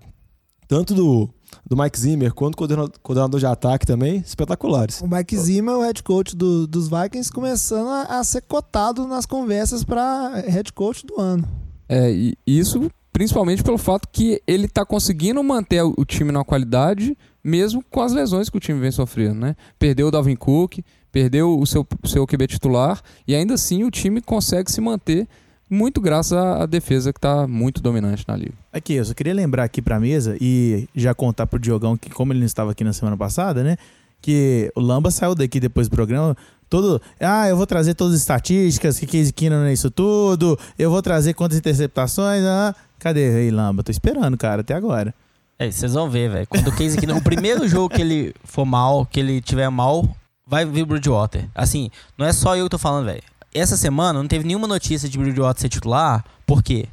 [0.67, 1.30] tanto do,
[1.66, 5.02] do Mike Zimmer quanto do coordenador, de ataque também, espetaculares.
[5.02, 9.26] O Mike Zima, o head coach do- dos Vikings, começando a, a ser cotado nas
[9.26, 11.48] conversas para head coach do ano.
[11.88, 17.16] É, e isso principalmente pelo fato que ele tá conseguindo manter o time na qualidade,
[17.44, 19.56] mesmo com as lesões que o time vem sofrendo, né?
[19.78, 20.80] Perdeu o Dalvin Cook,
[21.12, 25.28] perdeu o seu, o seu QB titular, e ainda assim o time consegue se manter
[25.72, 28.54] muito graças à defesa que tá muito dominante na liga.
[28.74, 32.34] Aqui, eu só queria lembrar aqui pra mesa e já contar pro Diogão que, como
[32.34, 33.78] ele não estava aqui na semana passada, né?
[34.22, 36.36] Que o Lamba saiu daqui depois do programa.
[36.70, 37.02] Todo.
[37.20, 40.60] Ah, eu vou trazer todas as estatísticas, que Case Keenum é isso tudo.
[40.78, 42.44] Eu vou trazer quantas interceptações.
[42.44, 43.82] Ah, cadê aí, Lamba?
[43.82, 45.14] Tô esperando, cara, até agora.
[45.58, 46.48] É, vocês vão ver, velho.
[46.48, 50.08] Quando o Case aqui, o primeiro jogo que ele for mal, que ele tiver mal,
[50.46, 51.48] vai vir o Bridgewater.
[51.56, 53.24] Assim, não é só eu que tô falando, velho.
[53.54, 56.24] Essa semana não teve nenhuma notícia de Bridgewater ser titular.
[56.46, 56.88] Por quê?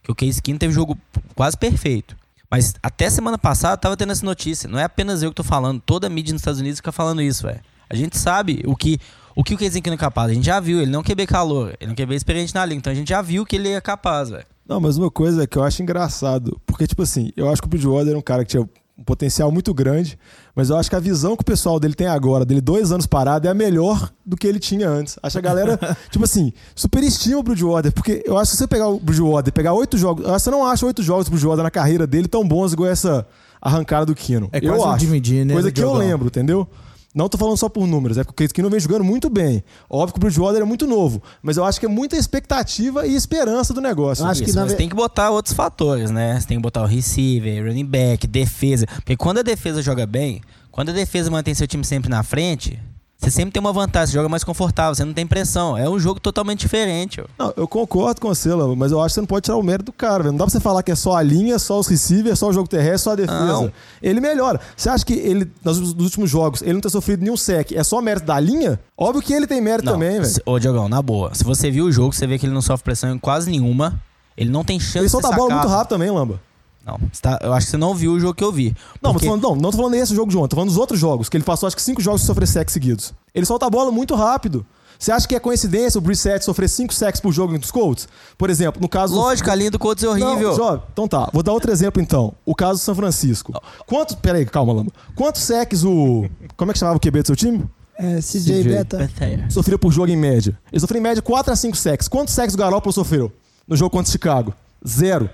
[0.00, 0.98] Porque o Case Keenum teve jogo
[1.34, 2.16] quase perfeito.
[2.50, 4.68] Mas até semana passada tava tendo essa notícia.
[4.68, 5.80] Não é apenas eu que tô falando.
[5.80, 7.60] Toda a mídia nos Estados Unidos fica falando isso, velho.
[7.88, 8.98] A gente sabe o que
[9.34, 10.30] o que o Case Keenum é capaz.
[10.30, 10.82] A gente já viu.
[10.82, 11.74] Ele não quer calor.
[11.80, 12.78] Ele não quer experiente na liga.
[12.78, 14.44] Então a gente já viu que ele é capaz, velho.
[14.66, 17.70] Não, mas uma coisa que eu acho engraçado, porque, tipo assim, eu acho que o
[17.70, 20.18] Bridgewater era um cara que tinha um potencial muito grande,
[20.54, 23.06] mas eu acho que a visão que o pessoal dele tem agora, dele dois anos
[23.06, 25.18] parado, é a melhor do que ele tinha antes.
[25.22, 25.78] Acho que a galera,
[26.10, 29.52] tipo assim, superestima o Bridgewater, porque eu acho que se você pegar o Bridgewater e
[29.52, 32.46] pegar oito jogos, eu você não acha oito jogos do Bridgewater na carreira dele tão
[32.46, 33.26] bons igual essa
[33.60, 34.48] arrancada do Kino.
[34.52, 34.98] É eu quase um acho.
[34.98, 35.54] dividir, né?
[35.54, 36.00] Coisa que eu Diogão?
[36.00, 36.68] lembro, entendeu?
[37.14, 39.62] Não tô falando só por números, é porque o Case Keenum vem jogando muito bem.
[39.88, 43.14] Óbvio que o Bridgewater é muito novo, mas eu acho que é muita expectativa e
[43.14, 44.24] esperança do negócio.
[44.24, 46.40] Eu acho que Isso, na mas ve- tem que botar outros fatores, né?
[46.40, 48.86] Você tem que botar o receiver, running back, defesa.
[48.86, 52.80] Porque quando a defesa joga bem, quando a defesa mantém seu time sempre na frente,
[53.22, 55.78] você sempre tem uma vantagem, você joga mais confortável, você não tem pressão.
[55.78, 57.20] É um jogo totalmente diferente.
[57.20, 57.24] ó.
[57.38, 59.62] Não, eu concordo com você, Lama, mas eu acho que você não pode tirar o
[59.62, 60.32] mérito do cara, velho.
[60.32, 62.52] Não dá pra você falar que é só a linha, só os receivers, só o
[62.52, 63.44] jogo terrestre, só a defesa.
[63.46, 63.72] Não.
[64.02, 64.60] Ele melhora.
[64.76, 68.00] Você acha que ele, nos últimos jogos, ele não ter sofrido nenhum sec, é só
[68.02, 68.80] mérito da linha?
[68.98, 70.34] Óbvio que ele tem mérito Não, também, velho.
[70.44, 71.32] Ô, Diogão, na boa.
[71.34, 74.00] Se você viu o jogo, você vê que ele não sofre pressão em quase nenhuma.
[74.36, 76.40] Ele não tem chance Ele solta a de bola muito rápido também, Lamba.
[76.84, 78.74] Não, tá- eu acho que você não viu o jogo que eu vi.
[79.00, 80.68] Não, mas Porque- tô falando, não, não tô falando desse jogo de ontem, tô falando
[80.70, 83.14] dos outros jogos, que ele passou acho que cinco jogos sem sofrer sec seguidos.
[83.34, 84.66] Ele solta a bola muito rápido.
[84.98, 88.06] Você acha que é coincidência o Brissett sofrer cinco sacks por jogo entre os Colts?
[88.38, 89.12] Por exemplo, no caso...
[89.14, 90.50] do- Lógico, a linha do Colts é horrível.
[90.50, 91.28] Não, Jovem, então tá.
[91.32, 92.32] Vou dar outro exemplo então.
[92.46, 93.52] O caso do São Francisco.
[93.84, 94.14] Quantos.
[94.14, 94.92] Pera aí, calma, Lamba.
[95.16, 96.24] Quantos sacks o.
[96.56, 97.64] Como é que chamava o QB do seu time?
[97.98, 98.62] É, CJ CJ.
[98.62, 99.10] Beta.
[99.50, 100.56] Sofreu por jogo em média.
[100.70, 102.06] Ele sofreu em média 4 a 5 sacks.
[102.06, 103.32] Quantos sacks o Garoppolo sofreu
[103.66, 104.54] no jogo contra o Chicago?
[104.86, 105.28] Zero.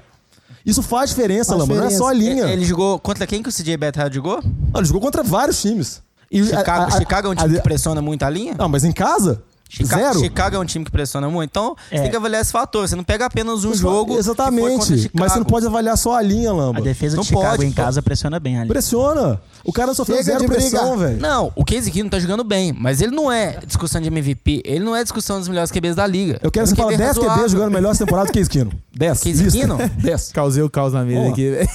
[0.64, 1.74] Isso faz diferença, Faz Lamba.
[1.80, 2.44] Não é só a linha.
[2.44, 4.42] Ele, ele jogou contra quem que o CJ Beathard jogou?
[4.42, 6.02] Não, ele jogou contra vários times.
[6.30, 8.54] E Chicago, a- a- Chicago é um time a- que pressiona muito a linha?
[8.58, 9.42] Não, mas em casa?
[9.68, 10.18] Chica- Zero.
[10.20, 11.50] Chicago é um time que pressiona muito.
[11.50, 11.96] Então, É.
[11.96, 12.88] você tem que avaliar esse fator.
[12.88, 14.16] Você não pega apenas um jogo.
[14.16, 15.10] que foi contra Exatamente.
[15.12, 16.78] Mas você não pode avaliar só a linha, Lamba.
[16.78, 17.82] A defesa Não de Chicago pode, em pô.
[17.82, 18.68] casa pressiona bem ali.
[18.68, 19.40] Pressiona.
[19.64, 21.20] O cara sofreu Chega zero de pressão, velho.
[21.20, 24.82] Não, o Case Keenum tá jogando bem, mas ele não é discussão de MVP, ele
[24.84, 26.38] não é discussão dos melhores QBs da liga.
[26.42, 27.48] Eu quero É que você fale QB 10 QBs razoável.
[27.50, 28.72] jogando melhor essa temporada do que Esquino.
[28.96, 29.20] 10.
[29.20, 29.58] Case Lista.
[29.58, 29.76] Keenum?
[30.00, 30.32] 10.
[30.32, 31.32] Causei o caos na mesa Vamos lá.
[31.34, 31.50] aqui.
[31.50, 31.68] velho.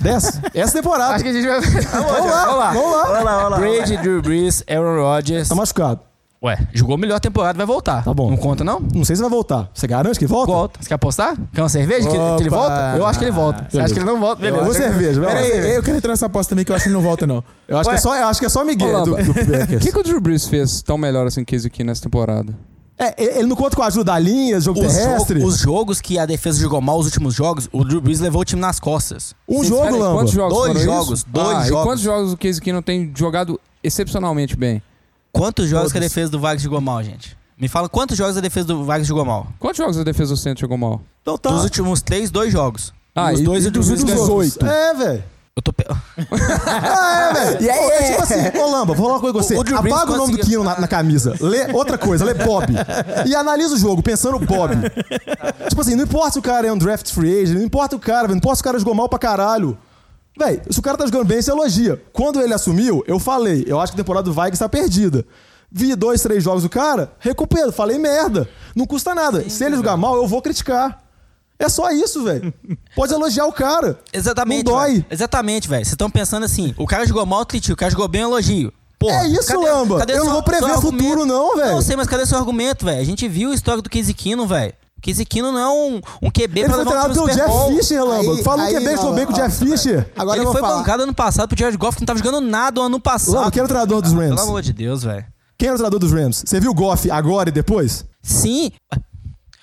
[0.00, 0.40] 10.
[0.52, 1.14] Essa temporada.
[1.14, 1.60] Acho que a gente vai.
[1.86, 3.10] Vamos lá, vamos lá.
[3.10, 3.58] Olha lá.
[3.58, 5.48] Brady, Drew Brees, Aaron Rodgers.
[5.48, 6.00] Tá machucado.
[6.46, 8.04] Ué, jogou melhor temporada, vai voltar.
[8.04, 8.30] Tá bom.
[8.30, 8.80] Não conta, não?
[8.94, 9.68] Não sei se vai voltar.
[9.74, 10.52] Você garante que volta?
[10.52, 10.78] Volta.
[10.82, 11.36] Você quer apostar?
[11.52, 12.94] Quer uma cerveja que, que ele volta?
[12.96, 13.66] Eu acho que ele volta.
[13.68, 14.40] Você acha que ele não volta?
[14.42, 14.72] Beleza.
[14.74, 15.26] Cerveja, lá.
[15.28, 17.26] Pera aí, eu quero entrar nessa aposta também que eu acho que ele não volta,
[17.26, 17.42] não.
[17.66, 19.22] Eu acho, que é só, eu acho que é só Miguel Olá, do, do
[19.76, 22.54] O que, que o Drew Brees fez tão melhor assim que esse aqui nessa temporada?
[22.98, 25.40] É, ele não conta com a ajuda da linha, jogo Os, terrestre.
[25.40, 28.40] jogo- os jogos que a defesa jogou mal, os últimos jogos, o Drew Brees levou
[28.40, 29.34] o time nas costas.
[29.46, 30.14] Um Vocês- jogo, Lamba.
[30.20, 31.26] Quantos jogos Dois jogos, isso?
[31.28, 31.82] dois Ah, jogos.
[31.82, 34.80] E quantos jogos o Case Keenum tem jogado excepcionalmente bem?
[35.36, 37.36] Quantos jogos que a defesa do Vargas jogou mal, gente?
[37.58, 39.46] Me fala quantos jogos a defesa do Vargas jogou mal?
[39.58, 41.00] Quantos jogos a defesa do centro jogou mal?
[41.22, 41.50] Então tá.
[41.50, 42.92] Dos últimos três, dois jogos.
[43.14, 44.64] Ah, os e- dois e dos últimos oito?
[44.66, 45.24] É, velho.
[45.56, 45.72] Eu tô.
[45.72, 45.96] pe- Ah,
[47.30, 47.72] é, velho.
[47.82, 49.54] Ô, é tipo assim, ô Lamba, vou falar uma coisa com você.
[49.54, 51.34] O- o Apaga o nome do conseguiu- Kino na, na camisa.
[51.40, 52.66] Lê outra coisa, lê Bob.
[53.26, 54.74] E analisa o jogo, pensando Bob.
[55.70, 57.98] tipo assim, não importa se o cara é um draft free agent, não importa o
[57.98, 59.78] cara, velho, não importa se o cara jogou mal pra caralho.
[60.38, 62.02] Véi, se o cara tá jogando bem, você elogia.
[62.12, 65.24] Quando ele assumiu, eu falei, eu acho que a temporada do Vikings tá perdida.
[65.70, 68.48] Vi dois, três jogos do cara, recupero, falei merda.
[68.74, 69.48] Não custa nada.
[69.48, 71.02] se ele jogar mal, eu vou criticar.
[71.58, 72.52] É só isso, velho.
[72.94, 73.98] Pode elogiar o cara.
[74.12, 74.64] Exatamente.
[74.66, 74.92] Não dói.
[74.92, 75.06] velho.
[75.10, 75.84] Exatamente, velho.
[75.84, 77.72] Vocês estão pensando assim: o cara jogou mal, eu critico.
[77.72, 78.72] O cara jogou bem, elogio.
[78.98, 80.04] Porra, É isso, Lamba.
[80.08, 81.72] Eu não vou prever seu futuro, não, velho.
[81.72, 83.00] Não sei, mas cadê seu argumento, velho?
[83.00, 84.72] A gente viu a história do Keenum, velho.
[85.00, 87.76] Keenum não é um, um QB Ele pra levar um treinado time pelo Jeff Bowl.
[87.76, 88.32] Fisher, Lamba.
[88.32, 90.10] Aí- Falou que é bem, não, jogou bem com o Jeff Fisher.
[90.16, 90.78] Agora ele foi falar.
[90.78, 93.34] bancado ano passado pro Jared Goff, que não tava jogando nada o ano passado.
[93.34, 94.42] Lamba, quem era o treinador dos Pelo Rams?
[94.42, 95.24] amor de Deus, velho.
[95.58, 96.42] Quem era o treinador dos Rams?
[96.46, 98.04] Você viu o Goff agora e depois?
[98.22, 98.70] Sim.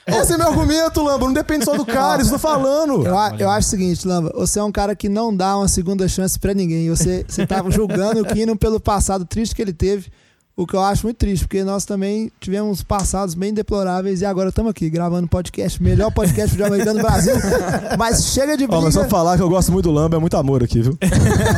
[0.05, 1.25] Esse é meu argumento, Lamba.
[1.25, 3.05] Não depende só do cara, isso eu tô falando.
[3.07, 6.07] Eu, eu acho o seguinte, Lamba, você é um cara que não dá uma segunda
[6.09, 6.89] chance pra ninguém.
[6.89, 10.11] Você, você tá julgando o Keenum pelo passado triste que ele teve,
[10.55, 14.49] o que eu acho muito triste, porque nós também tivemos passados bem deploráveis e agora
[14.49, 17.33] estamos aqui gravando podcast, melhor podcast de americano do Brasil.
[17.97, 18.81] Mas chega de Ó, briga.
[18.83, 20.97] mas só falar que eu gosto muito do Lamba, é muito amor aqui, viu?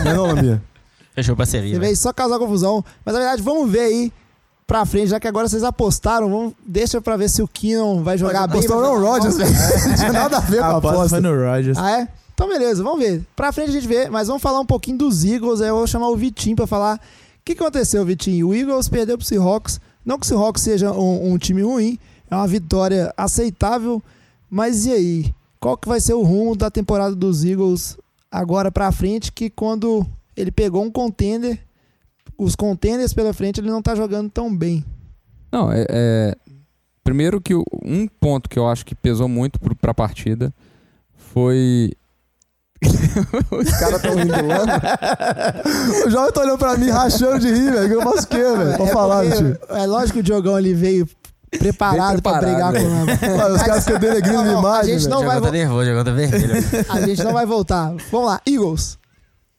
[0.03, 0.63] Não é não, Lambinha?
[1.13, 1.73] Fechou parceria.
[1.73, 2.83] Você veio só causar confusão.
[3.05, 4.13] Mas na verdade, vamos ver aí
[4.67, 8.17] pra frente, já que agora vocês apostaram, vamos, deixa pra ver se o Keenum vai
[8.17, 8.59] jogar bem.
[8.59, 9.05] Apostou no.
[9.05, 9.51] Rodgers, velho.
[9.89, 11.09] Não tinha nada a ver com a aposta aposta.
[11.09, 11.77] foi no Rodgers.
[11.77, 12.07] Ah, é?
[12.33, 13.23] Então, beleza, vamos ver.
[13.35, 15.61] Pra frente a gente vê, mas vamos falar um pouquinho dos Eagles.
[15.61, 16.99] Aí eu vou chamar o Vitinho pra falar.
[17.47, 18.47] O que aconteceu, Vitinho?
[18.47, 19.79] O Eagles perdeu pro Seahawks.
[20.03, 24.01] Não que o Seahawks seja um, um time ruim, é uma vitória aceitável.
[24.49, 25.35] Mas e aí?
[25.59, 27.99] Qual que vai ser o rumo da temporada dos Eagles
[28.31, 29.31] agora pra frente?
[29.31, 30.03] Que quando
[30.35, 31.59] ele pegou um contender,
[32.35, 34.83] os contenders pela frente, ele não tá jogando tão bem.
[35.51, 36.35] Não, é, é-
[37.03, 40.51] Primeiro que o- um ponto que eu acho que pesou muito pro, pra partida
[41.15, 41.91] foi.
[43.51, 46.05] Os caras tão rindo lá.
[46.05, 47.87] O jovem tá olhando pra mim, rachando de rir, velho.
[47.87, 48.77] que Eu faço o quê, velho?
[48.77, 49.57] Pode é, falar, porque- tio.
[49.69, 51.07] é lógico que o Diogão ele veio
[51.57, 53.53] preparado, Veio pra preparado, brigar com o Lamba.
[53.55, 56.11] Os caras ficam denegrindo minha não, a imagem, gente não vai tá nervoso, jogou tá
[56.11, 56.55] vermelho.
[56.89, 57.93] A gente não vai voltar.
[58.11, 58.97] Vamos lá, Eagles.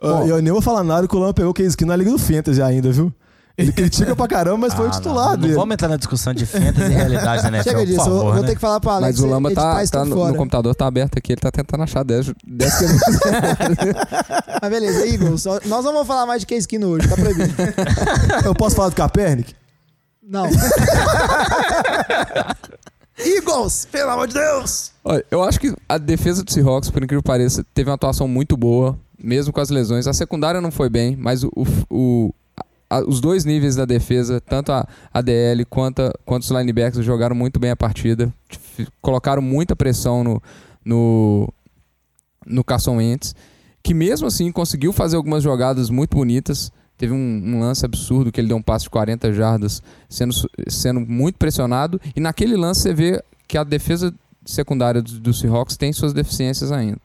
[0.01, 2.19] Eu nem vou falar nada que o Lamba pegou o Case Keenum na Liga do
[2.19, 3.13] Fantasy ainda, viu?
[3.59, 5.55] Ele critica pra caramba, mas foi o Ah, titular não, dele.
[5.55, 8.05] Não vamos entrar na discussão de fantasy e realidade da NFL, Chega por disso, eu
[8.05, 8.49] favor, vou né?
[8.49, 9.17] ter que falar pro Alex.
[9.19, 12.05] Mas o Lamba tá, tá no, no computador, tá aberto aqui, ele tá tentando achar
[12.05, 12.85] 10, 10 que
[14.61, 15.45] Mas beleza, Eagles.
[15.47, 17.55] Nós não vamos falar mais de Case Keenum hoje, tá proibido.
[18.45, 19.55] Eu posso falar do Kaepernick?
[20.23, 20.51] Não.
[23.19, 24.93] Eagles, pelo amor de Deus!
[25.03, 28.29] Olha, eu acho que a defesa do Seahawks, por incrível que pareça, teve uma atuação
[28.29, 30.07] muito boa, mesmo com as lesões.
[30.07, 31.51] A secundária não foi bem, mas o,
[31.89, 32.35] o-
[32.89, 37.05] a- os dois níveis da defesa, tanto a, a DL quanto, a- quanto os linebackers,
[37.05, 38.33] jogaram muito bem a partida.
[39.01, 40.43] Colocaram muita pressão no,
[40.85, 41.49] no,
[42.47, 43.35] no Carson Wentz,
[43.83, 46.71] que mesmo assim conseguiu fazer algumas jogadas muito bonitas.
[46.99, 50.33] Teve um, um lance absurdo que ele deu um passe de 40 jardas, sendo,
[50.69, 52.01] sendo muito pressionado.
[52.15, 56.73] E naquele lance você vê que a defesa secundária do, do Seahawks tem suas deficiências
[56.73, 56.99] ainda.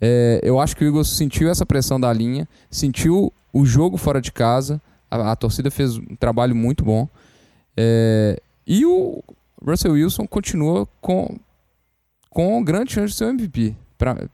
[0.00, 4.20] É, eu acho que o Eagles sentiu essa pressão da linha, sentiu o jogo fora
[4.20, 4.80] de casa.
[5.10, 7.08] A, a torcida fez um trabalho muito bom.
[7.76, 9.22] É, e o
[9.64, 11.38] Russell Wilson continua com,
[12.30, 13.74] com grande chance de ser MVP.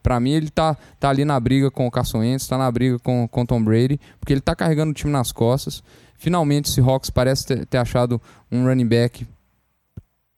[0.02, 2.98] Pra mim, ele tá, tá ali na briga com o Carson Wentz, tá na briga
[2.98, 5.84] com com o Tom Brady, porque ele tá carregando o time nas costas.
[6.16, 9.26] Finalmente, o Seahawks parece ter, ter achado um running back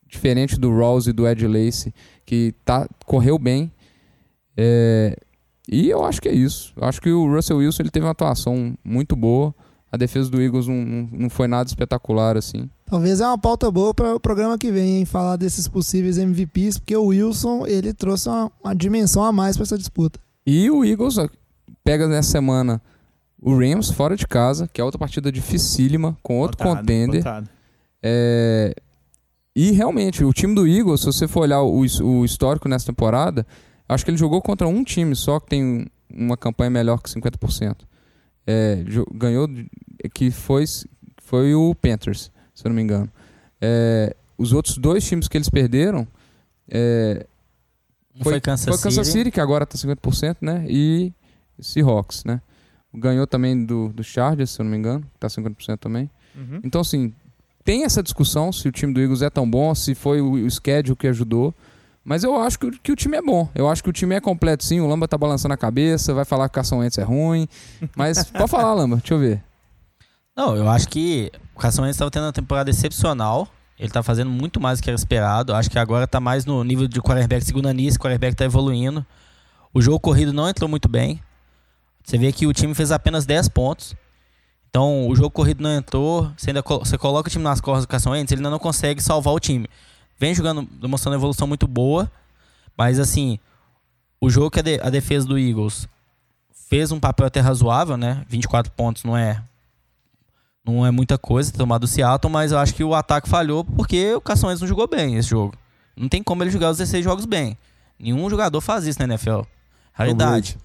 [0.07, 1.93] diferente do Rawls e do Ed Lacy,
[2.25, 3.73] que tá, correu bem.
[4.57, 5.17] É,
[5.69, 6.73] e eu acho que é isso.
[6.77, 9.55] Eu acho que o Russell Wilson ele teve uma atuação muito boa.
[9.95, 12.69] A defesa do Eagles não, não, não foi nada espetacular assim.
[12.85, 15.05] Talvez é uma pauta boa para o programa que vem, hein?
[15.05, 19.63] Falar desses possíveis MVPs, porque o Wilson, ele trouxe uma, uma dimensão a mais para
[19.63, 20.19] essa disputa.
[20.45, 21.15] E o Eagles
[21.85, 22.83] pega nessa semana
[23.41, 27.23] o Rams fora de casa, que é outra partida dificílima, com outro Botado, contender.
[27.23, 27.49] botado.
[28.03, 28.75] É,
[29.55, 33.47] E realmente, o time do Eagles, se você for olhar o, o histórico nessa temporada,
[33.89, 37.77] acho que ele jogou contra um time só que tem uma campanha melhor que 50%.
[38.47, 39.69] É, ganhou, de-
[40.13, 40.65] que foi,
[41.23, 43.09] foi o Panthers, se eu não me engano.
[43.61, 46.07] É, os outros dois times que eles perderam
[46.69, 47.27] é,
[48.15, 49.19] Não foi Kansas foi Kansas City.
[49.19, 50.65] City, que agora tá 50%, né?
[50.69, 51.13] E
[51.61, 52.41] Seahawks, né?
[52.93, 56.11] Ganhou também do, do Chargers, se eu não me engano, que tá 50% também.
[56.37, 56.61] Uhum.
[56.63, 57.13] Então, assim,
[57.65, 60.51] tem essa discussão se o time do Eagles é tão bom, se foi o, o
[60.51, 61.55] schedule que ajudou.
[62.05, 63.49] Mas eu acho que, o- que o time é bom.
[63.55, 64.81] Eu acho que o time é completo, sim.
[64.81, 67.49] O Lamba tá balançando a cabeça, vai falar que o Carson Wentz é ruim.
[67.97, 69.43] Mas pode falar, Lamba, deixa eu ver.
[70.37, 73.49] Não, eu acho que o Carson Wentz estava tendo uma temporada excepcional.
[73.79, 75.53] Ele tá fazendo muito mais do que era esperado.
[75.53, 78.45] Eu Acho que agora tá mais no nível de quarterback segunda nisso, o quarterback tá
[78.45, 79.05] evoluindo.
[79.73, 81.21] O jogo corrido não entrou muito bem.
[82.05, 83.97] Você vê que o time fez apenas 10 pontos.
[84.69, 86.31] Então, o jogo corrido não entrou.
[86.37, 89.01] Você ainda você coloca o time nas costas do Carson Wentz, ele ainda não consegue
[89.03, 89.67] salvar o time.
[90.19, 92.11] Vem jogando, demonstrando uma evolução muito boa.
[92.77, 93.39] Mas, assim,
[94.21, 95.89] o jogo que a, de- a defesa do Eagles
[96.69, 98.25] fez um papel até razoável, né?
[98.29, 99.43] 24 pontos não é
[100.67, 104.15] não é muita coisa tomar do Seattle, mas eu acho que o ataque falhou porque
[104.15, 105.55] o Carson Wentz não jogou bem esse jogo.
[105.95, 107.57] Não tem como ele jogar os 16 jogos bem.
[107.99, 109.43] Nenhum jogador faz isso na NFL.
[109.93, 110.57] Raridade.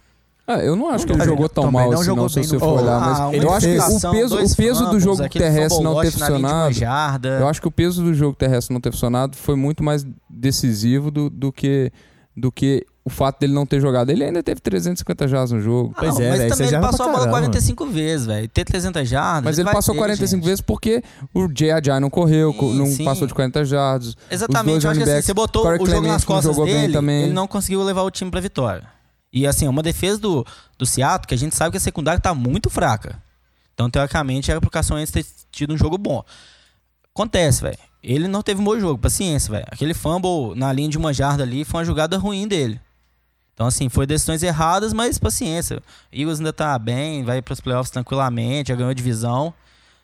[0.51, 2.81] Ah, eu não acho que ele jogou tão mal não assim, não, se você for
[2.81, 2.95] olhar.
[2.95, 6.12] ah, Mas uma eu acho que o peso, o peso do jogo terrestre não ter
[6.12, 6.75] funcionado.
[7.39, 11.12] Eu acho que o peso do jogo terrestre não ter funcionado foi muito mais decisivo
[11.12, 11.91] do, do que
[12.35, 14.09] do que o fato dele não ter jogado.
[14.12, 15.93] Ele ainda teve 350 jardas no jogo.
[15.97, 17.39] Pois Não, é, mas velho, também ele passou a bola caramba.
[17.41, 18.47] 45 vezes, velho.
[18.47, 19.43] Ter 300 jardas.
[19.43, 20.45] Mas ele passou ter, 45 gente.
[20.45, 23.03] vezes porque o Jay Ajay não correu, Sim, não sim.
[23.03, 24.15] passou de 40 jardas.
[24.31, 26.65] Exatamente, dois eu acho que assim, você botou Corey o jogo Clement nas costas jogou
[26.65, 27.23] bem dele, também.
[27.23, 28.83] ele não conseguiu levar o time pra vitória.
[29.32, 30.46] E assim, é uma defesa do,
[30.78, 33.22] do Seattle que a gente sabe que a secundária tá muito fraca.
[33.74, 36.24] Então, teoricamente, era pro Wentz ter tido um jogo bom.
[37.13, 37.78] Acontece, velho.
[38.02, 39.65] Ele não teve um bom jogo, paciência, velho.
[39.70, 42.80] Aquele fumble na linha de uma jarda ali foi uma jogada ruim dele.
[43.54, 45.82] Então, assim, foi decisões erradas, mas paciência.
[46.12, 49.54] Eagles ainda tá bem, vai pros playoffs tranquilamente, já ganhou divisão.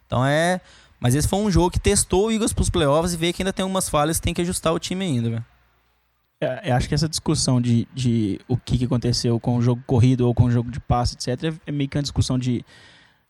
[0.06, 0.60] Então é.
[1.00, 3.54] Mas esse foi um jogo que testou o Eagles pros playoffs e vê que ainda
[3.54, 5.46] tem algumas falhas tem que ajustar o time ainda, velho.
[6.41, 10.28] É, eu acho que essa discussão de, de o que, aconteceu com o jogo corrido
[10.28, 12.65] ou com o jogo de passe, etc., é meio que uma discussão de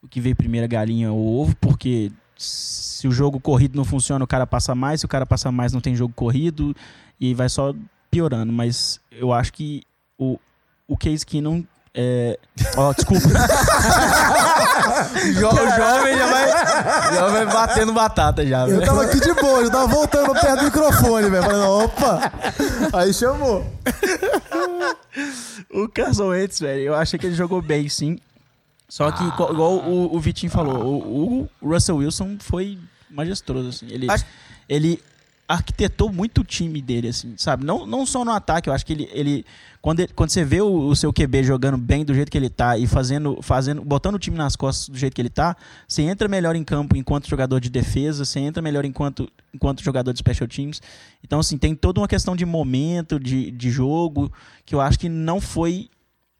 [0.02, 3.86] o que veio primeiro a galinha ou o ovo, porque se o jogo corrido não
[3.86, 6.76] funciona, o cara passa mais, se o cara passa mais, não tem jogo corrido,
[7.20, 7.74] e vai só
[8.10, 8.52] piorando.
[8.52, 9.84] Mas eu acho que
[10.18, 10.40] o,
[10.88, 11.64] o Case Keenum.
[11.94, 12.38] É...
[12.76, 13.30] Ó, desculpa.
[14.76, 16.48] o jo- o jovem já vai,
[17.16, 18.86] já vai batendo batata já, Eu velho.
[18.86, 21.44] tava aqui de boa, eu tava voltando pra perto do microfone, velho.
[21.44, 22.32] Falando, opa!
[22.94, 23.66] Aí chamou.
[25.74, 28.18] O Carson Wentz, velho, eu achei que ele jogou bem, sim.
[28.88, 32.78] Só que, igual, igual o, o Vitinho falou, o, o Russell Wilson foi
[33.10, 33.88] majestoso, assim.
[33.90, 34.26] Ele, Acho-
[34.70, 35.02] ele
[35.48, 37.64] arquitetou muito o time dele, assim, sabe?
[37.66, 39.10] Não, não só no ataque, eu acho que ele.
[39.12, 39.46] ele
[39.82, 42.50] quando, ele- quando você vê o, o seu QB jogando bem do jeito que ele
[42.50, 45.56] tá e fazendo, fazendo, botando o time nas costas do jeito que ele tá,
[45.88, 50.12] você entra melhor em campo enquanto jogador de defesa, você entra melhor enquanto, enquanto jogador
[50.12, 50.82] de special teams.
[51.24, 54.32] Então, assim, tem toda uma questão de momento, de, de jogo,
[54.66, 55.88] que eu acho que não foi.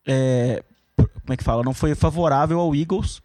[0.08, 0.64] é,
[0.96, 1.62] como é que fala?
[1.64, 3.22] Não foi favorável ao Eagles.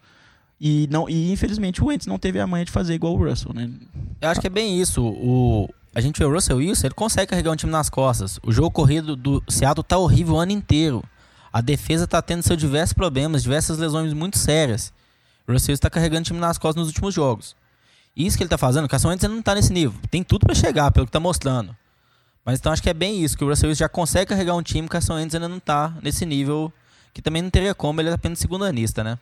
[0.63, 3.51] E, não, e infelizmente o Wentz não teve a manha de fazer igual o Russell,
[3.51, 3.67] né?
[4.21, 5.03] Eu acho que é bem isso.
[5.03, 8.39] O, a gente vê o Russell Wilson, ele consegue carregar um time nas costas.
[8.43, 11.03] O jogo corrido do Seattle tá horrível o ano inteiro.
[11.51, 14.93] A defesa tá tendo seus diversos problemas, diversas lesões muito sérias.
[15.47, 17.55] O Russell Wilson tá carregando o time nas costas nos últimos jogos.
[18.15, 19.99] Isso que ele tá fazendo, o Carson Wentz não tá nesse nível.
[20.11, 21.75] Tem tudo pra chegar, pelo que tá mostrando.
[22.45, 24.61] Mas então acho que é bem isso, que o Russell Wilson já consegue carregar um
[24.61, 26.71] time, o Carson Wentz ainda não tá nesse nível,
[27.15, 29.17] que também não teria como, ele é apenas segundo anista, né?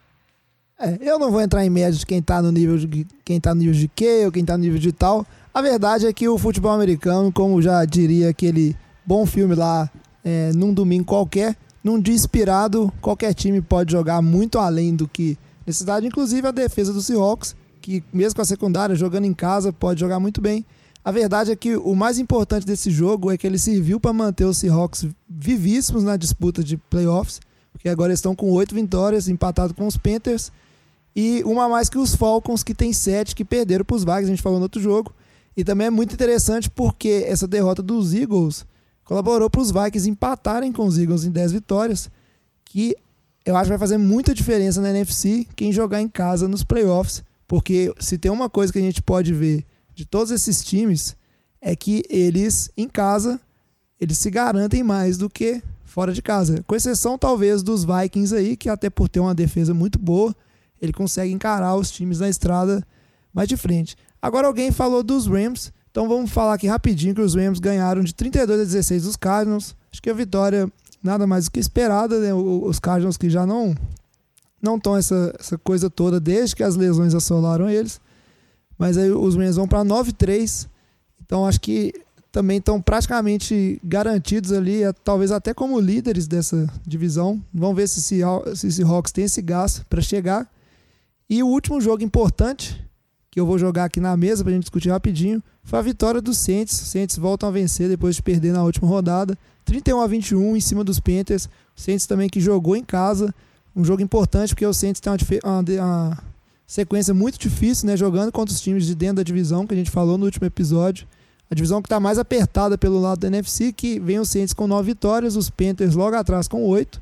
[0.79, 3.53] É, eu não vou entrar em média de quem tá no nível de quem tá
[3.53, 5.27] no nível de quê ou quem tá no nível de tal.
[5.53, 9.91] A verdade é que o futebol americano, como já diria aquele bom filme lá,
[10.23, 15.37] é, num domingo qualquer, num dia inspirado, qualquer time pode jogar muito além do que
[15.67, 19.99] necessidade, inclusive a defesa do Seahawks, que mesmo com a secundária jogando em casa pode
[19.99, 20.65] jogar muito bem.
[21.03, 24.45] A verdade é que o mais importante desse jogo é que ele serviu para manter
[24.45, 27.41] os Seahawks vivíssimos na disputa de playoffs,
[27.73, 30.51] porque agora estão com oito vitórias, empatados com os Panthers
[31.15, 34.25] e uma a mais que os Falcons, que tem sete, que perderam para os Vikings,
[34.25, 35.13] a gente falou no outro jogo.
[35.55, 38.65] E também é muito interessante porque essa derrota dos Eagles
[39.03, 42.09] colaborou para os Vikings empatarem com os Eagles em 10 vitórias,
[42.63, 42.95] que
[43.45, 47.23] eu acho que vai fazer muita diferença na NFC quem jogar em casa nos playoffs,
[47.47, 51.17] porque se tem uma coisa que a gente pode ver de todos esses times
[51.59, 53.41] é que eles em casa
[53.99, 58.55] eles se garantem mais do que fora de casa, com exceção talvez dos Vikings aí,
[58.55, 60.35] que até por ter uma defesa muito boa,
[60.81, 62.85] ele consegue encarar os times na estrada
[63.33, 63.95] mais de frente.
[64.21, 68.13] Agora alguém falou dos Rams, então vamos falar aqui rapidinho que os Rams ganharam de
[68.13, 69.75] 32 a 16 dos Cardinals.
[69.91, 70.71] Acho que a vitória
[71.01, 72.33] nada mais do que esperada, né?
[72.33, 73.75] Os Cardinals que já não
[74.61, 77.99] não estão essa, essa coisa toda desde que as lesões assolaram eles.
[78.77, 80.67] Mas aí os Rams vão para 9-3.
[81.21, 81.93] Então acho que
[82.31, 87.41] também estão praticamente garantidos ali, eh, talvez até como líderes dessa divisão.
[87.53, 88.21] Vamos ver se esse,
[88.55, 90.47] se esse Hawks tem esse gás para chegar.
[91.29, 92.83] E o último jogo importante,
[93.29, 96.39] que eu vou jogar aqui na mesa pra gente discutir rapidinho, foi a vitória dos
[96.39, 96.81] Saints.
[96.81, 99.37] Os Saints voltam a vencer depois de perder na última rodada.
[99.65, 101.45] 31 a 21 em cima dos Panthers.
[101.77, 103.33] O Saints também que jogou em casa.
[103.75, 106.17] Um jogo importante porque o Saints tem uma, uma uma
[106.65, 107.95] sequência muito difícil, né?
[107.95, 111.07] Jogando contra os times de dentro da divisão, que a gente falou no último episódio.
[111.51, 114.67] A divisão que está mais apertada pelo lado da NFC, que vem os Saints com
[114.67, 117.01] 9 vitórias, os Panthers logo atrás com 8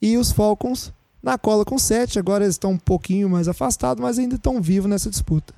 [0.00, 0.92] e os Falcons
[1.24, 2.18] na cola com 7.
[2.18, 5.54] Agora eles estão um pouquinho mais afastados, mas ainda estão vivos nessa disputa.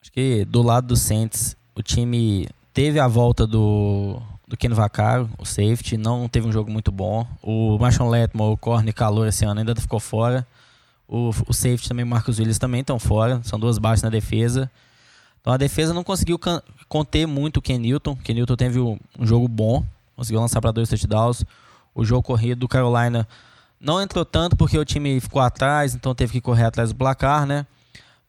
[0.00, 5.28] Acho que do lado do Saints, o time teve a volta do, do Ken Vaccaro,
[5.38, 7.26] o safety, não teve um jogo muito bom.
[7.42, 10.46] O Marshall Letmore, o corner calor esse ano ainda ficou fora.
[11.06, 13.40] O, o safety também, o Marcos Williams também estão fora.
[13.44, 14.70] São duas baixas na defesa.
[15.40, 16.38] Então a defesa não conseguiu
[16.88, 18.16] conter muito o Ken Newton.
[18.16, 19.84] Ken Newton teve um, um jogo bom,
[20.16, 21.44] conseguiu lançar para dois touchdowns.
[21.94, 23.26] O jogo corrido do Carolina
[23.82, 27.44] não entrou tanto porque o time ficou atrás, então teve que correr atrás do placar,
[27.44, 27.66] né?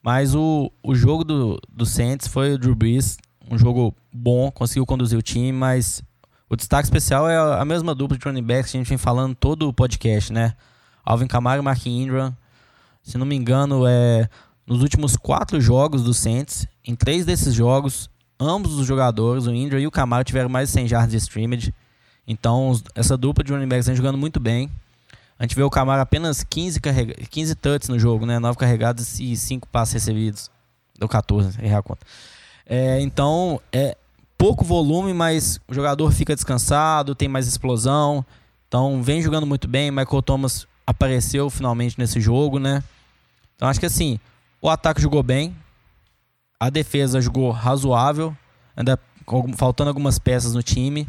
[0.02, 3.18] Mas o, o jogo do, do Saints foi o Drew Brees,
[3.50, 6.04] um jogo bom, conseguiu conduzir o time, mas
[6.50, 9.36] o destaque especial é a, mesma dupla de running backs que a gente vem falando
[9.36, 10.56] todo o podcast, né?
[11.06, 12.36] Alvin Kamara e Mark Ingram.
[13.04, 14.28] Se não me engano, é
[14.66, 19.80] nos últimos quatro jogos do Saints, em três desses jogos, ambos os jogadores, o Ingram
[19.80, 21.74] e o Kamara, tiveram mais de 100 jardas de scrimmage.
[22.26, 24.72] Então, essa dupla de running backs vem jogando muito bem.
[25.44, 28.40] A gente vê o Camara apenas 15, carrega 15 touches no jogo, né?
[28.40, 30.50] 9 carregadas e 5 passes recebidos.
[30.98, 32.06] Deu 14, errei a conta.
[32.66, 33.98] É, então, é
[34.38, 38.26] pouco volume, mas o jogador fica descansado, tem mais explosão.
[38.70, 39.92] Então, vem jogando muito bem.
[39.92, 42.82] Michael Thomas apareceu finalmente nesse jogo, né?
[43.58, 44.18] Então, acho que assim,
[44.62, 45.54] o ataque jogou bem.
[46.58, 48.34] A defesa jogou razoável.
[48.78, 48.98] Ainda
[49.58, 51.06] faltando algumas peças no time.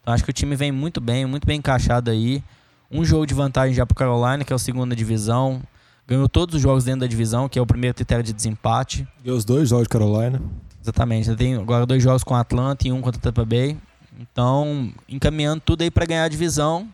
[0.00, 2.42] Então, acho que o time vem muito bem, muito bem encaixado aí.
[2.90, 5.62] Um jogo de vantagem já pro Carolina, que é o segunda divisão.
[6.06, 9.06] Ganhou todos os jogos dentro da divisão, que é o primeiro critério de desempate.
[9.22, 10.40] Deu os dois jogos de Carolina.
[10.82, 11.26] Exatamente.
[11.26, 13.76] Já tem agora dois jogos com a Atlanta e um contra a Tampa Bay.
[14.20, 16.88] Então, encaminhando tudo aí para ganhar a divisão.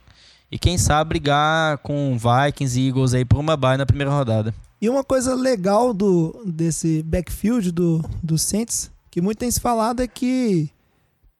[0.50, 4.54] E quem sabe brigar com Vikings e Eagles aí por uma bye na primeira rodada.
[4.80, 10.00] E uma coisa legal do, desse backfield do, do Saints, que muito tem se falado,
[10.00, 10.70] é que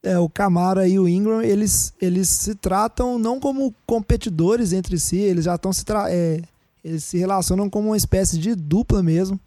[0.02, 5.18] é, o Camara e o Ingram, eles, eles se tratam não como competidores entre si,
[5.18, 6.42] eles já estão se é,
[6.82, 9.38] eles se relacionam como uma espécie de dupla mesmo.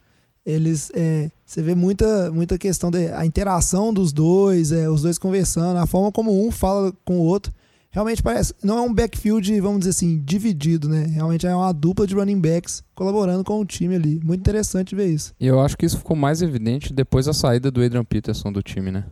[0.45, 5.78] Eles, é, você vê muita, muita questão da interação dos dois, é, os dois conversando,
[5.78, 7.51] a forma como um fala com o outro.
[7.89, 11.06] Realmente parece, não é um backfield, vamos dizer assim, dividido, né?
[11.06, 14.20] Realmente é uma dupla de running backs colaborando com o time ali.
[14.24, 15.34] Muito interessante ver isso.
[15.39, 18.64] E eu acho que isso ficou mais evidente depois da saída do Adrian Peterson do
[18.64, 19.06] time, né?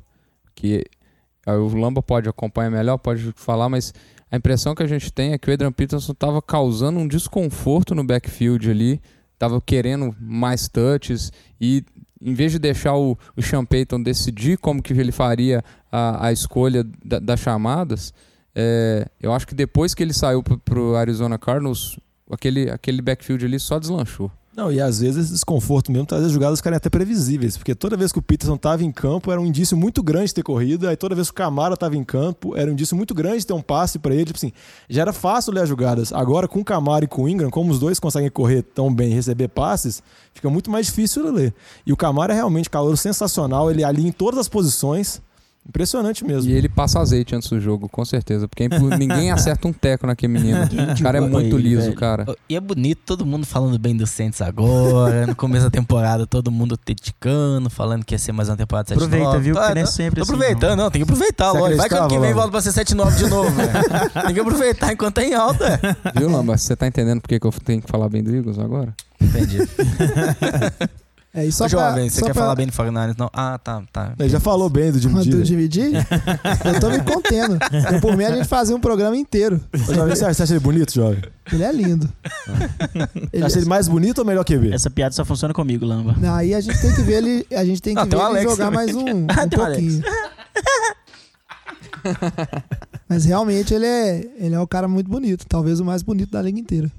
[0.56, 0.84] Que
[1.48, 3.94] o Lamba pode acompanhar melhor, pode falar, mas
[4.32, 7.94] a impressão que a gente tem é que o Adrian Peterson estava causando um desconforto
[7.94, 9.02] no backfield ali,
[9.34, 11.84] estava querendo mais touches e
[12.22, 16.32] em vez de deixar o, o Sean Payton decidir como que ele faria a, a
[16.32, 18.14] escolha da, das chamadas,
[18.54, 23.44] é, eu acho que depois que ele saiu para o Arizona Cardinals, aquele, aquele backfield
[23.44, 24.32] ali só deslanchou.
[24.54, 27.96] Não, e às vezes esse desconforto mesmo traz as jogadas ficarem até previsíveis, porque toda
[27.96, 30.90] vez que o Peterson estava em campo era um indício muito grande de ter corrida,
[30.90, 33.48] aí toda vez que o Camara estava em campo era um indício muito grande de
[33.48, 34.52] ter um passe para ele, tipo assim,
[34.90, 36.12] já era fácil ler as jogadas.
[36.12, 39.12] Agora com o Camara e com o Ingram, como os dois conseguem correr tão bem
[39.12, 41.54] e receber passes, fica muito mais difícil ler.
[41.86, 45.22] E o Camara é realmente calor sensacional, ele ali em todas as posições,
[45.68, 46.50] Impressionante mesmo.
[46.50, 48.48] E ele passa azeite antes do jogo, com certeza.
[48.48, 50.60] Porque é ninguém acerta um teco naquele menino.
[50.64, 51.96] O cara é muito ele, liso, velho.
[51.96, 52.26] cara.
[52.50, 55.28] E é bonito todo mundo falando bem do Saints agora.
[55.28, 58.98] no começo da temporada, todo mundo criticando, falando que ia ser mais uma temporada 7
[58.98, 59.56] Aproveita, viu?
[59.56, 60.90] Porque não é sempre Tô assim, aproveitando, não.
[60.92, 61.78] Tem que aproveitar, lógico.
[61.78, 63.72] Vai que ano que vem volta pra ser 7-9 de novo, velho.
[64.26, 65.80] Tem que aproveitar enquanto tá em alta.
[66.18, 66.58] Viu, Lamba?
[66.58, 68.94] Você tá entendendo por que que eu tenho que falar bem do Eagles agora?
[69.22, 69.60] Entendi.
[71.34, 73.30] É, e só Ô, pra- jovem, você só quer pra- falar bem do 49 não?
[73.32, 74.14] Ah, tá, tá.
[74.20, 75.94] Ele já falou bem do Jimmy do dividir?
[76.66, 77.58] eu tô me contendo.
[77.94, 79.62] Eu, por mim, a gente fazia um programa inteiro.
[79.74, 81.22] Ô, jovem, Você acha você acha ele bonito, jovem?
[81.54, 82.10] Ele é lindo.
[82.28, 84.74] Você Ele- acha ele mais bonito ou melhor que ele?
[84.74, 86.16] Essa piada só funciona comigo, Lamba.
[86.36, 88.28] Aí a gente tem que ver ele, a gente tem que Não, tem ver o
[88.28, 88.86] ele Alex jogar também.
[88.86, 90.04] mais um, um Ah, tem o pouquinho.
[93.08, 96.42] Mas realmente ele é, ele é um cara muito bonito, talvez o mais bonito da
[96.42, 96.92] liga inteira.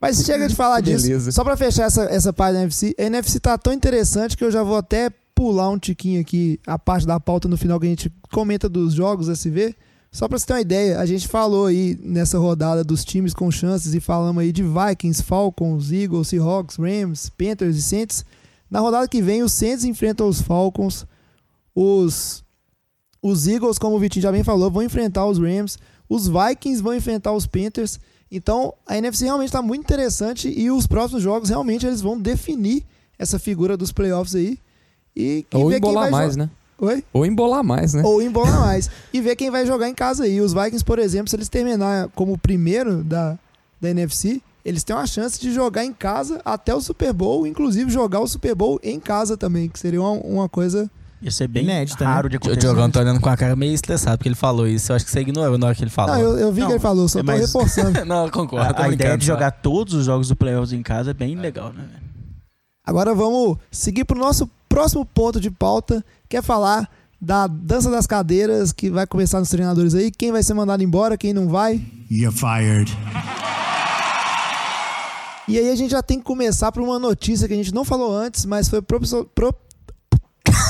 [0.00, 1.06] Mas chega de falar disso.
[1.06, 1.32] Beleza.
[1.32, 4.50] Só pra fechar essa, essa parte da NFC, a NFC tá tão interessante que eu
[4.50, 7.90] já vou até pular um tiquinho aqui a parte da pauta no final que a
[7.90, 9.74] gente comenta dos jogos SV.
[10.10, 13.50] Só pra você ter uma ideia, a gente falou aí nessa rodada dos times com
[13.50, 18.24] chances e falamos aí de Vikings, Falcons, Eagles, Seahawks, Rams, Panthers e Saints.
[18.70, 21.06] Na rodada que vem, os Saints enfrentam os Falcons,
[21.74, 22.42] os,
[23.22, 25.78] os Eagles, como o Vitinho já bem falou, vão enfrentar os Rams,
[26.08, 28.00] os Vikings vão enfrentar os Panthers.
[28.30, 32.84] Então, a NFC realmente está muito interessante e os próximos jogos realmente eles vão definir
[33.18, 34.58] essa figura dos playoffs aí.
[35.16, 36.50] E, Ou embolar mais, jo- né?
[36.80, 37.04] Oi?
[37.12, 38.02] Ou embolar mais, né?
[38.04, 38.88] Ou embolar mais.
[39.12, 40.40] E ver quem vai jogar em casa aí.
[40.40, 43.36] Os Vikings, por exemplo, se eles terminar como o primeiro da,
[43.80, 47.90] da NFC, eles têm uma chance de jogar em casa até o Super Bowl, inclusive
[47.90, 50.88] jogar o Super Bowl em casa também, que seria uma, uma coisa.
[51.20, 52.10] Ia ser bem Inédita, né?
[52.12, 52.60] raro de O acontecer.
[52.60, 54.92] Diogão tá olhando com a cara meio estressado porque ele falou isso.
[54.92, 56.14] Eu acho que você ignorou na hora que ele falou.
[56.14, 58.02] Não, eu, eu vi Não, que ele falou, só é tô mais- reforçando.
[58.06, 58.72] Não, eu concordo.
[58.74, 61.34] tô A, a ideia de jogar todos os jogos do playoffs em casa é bem
[61.36, 61.80] legal, né?
[61.90, 62.08] velho?
[62.86, 66.88] Agora vamos seguir pro nosso próximo ponto de pauta, que é falar
[67.20, 70.10] da dança das cadeiras que vai começar nos treinadores aí.
[70.12, 71.84] Quem vai ser mandado embora, quem não vai.
[72.10, 72.96] You're fired.
[75.48, 77.84] E aí a gente já tem que começar por uma notícia que a gente não
[77.84, 79.52] falou antes, mas foi professor, pro,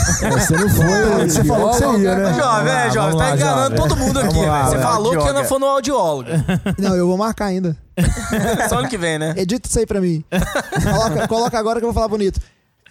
[0.08, 2.34] Você não foi, você falou que você ia, né?
[2.34, 4.64] Jovem, é, jovem, você tá enganando todo mundo aqui, velho.
[4.68, 6.30] Você falou que eu não for no audiólogo.
[6.78, 7.76] Não, eu vou marcar ainda.
[8.68, 9.34] Só ano que vem, né?
[9.36, 10.24] Edita isso aí pra mim.
[10.82, 12.40] Coloca, coloca agora que eu vou falar bonito.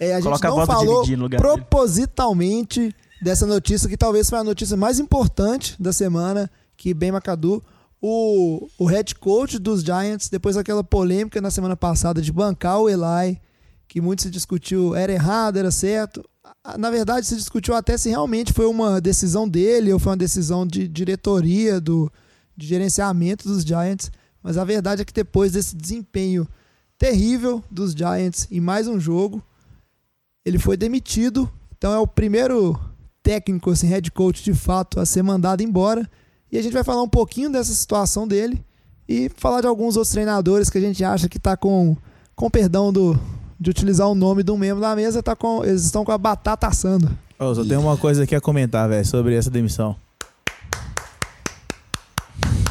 [0.00, 1.42] É, a gente Coloca a não do falou lugar dele.
[1.42, 7.62] propositalmente dessa notícia, que talvez foi a notícia mais importante da semana, que Ben McAdoo,
[8.00, 12.88] o, o head coach dos Giants, depois daquela polêmica na semana passada de bancar o
[12.88, 13.40] Eli,
[13.88, 16.22] que muito se discutiu, era errado, era certo.
[16.76, 20.66] Na verdade, se discutiu até se realmente foi uma decisão dele ou foi uma decisão
[20.66, 22.12] de diretoria, do,
[22.54, 24.12] de gerenciamento dos Giants.
[24.42, 26.46] Mas a verdade é que depois desse desempenho
[26.98, 29.42] terrível dos Giants em mais um jogo,
[30.44, 31.50] ele foi demitido.
[31.76, 32.78] Então é o primeiro
[33.22, 36.08] técnico, assim, head coach de fato a ser mandado embora.
[36.52, 38.62] E a gente vai falar um pouquinho dessa situação dele
[39.08, 41.96] e falar de alguns outros treinadores que a gente acha que tá com,
[42.34, 43.18] com perdão do,
[43.58, 46.18] de utilizar o nome de um membro da mesa, tá com, eles estão com a
[46.18, 47.10] batata assando.
[47.38, 49.96] Ô, só tem uma coisa aqui a comentar, velho, sobre essa demissão.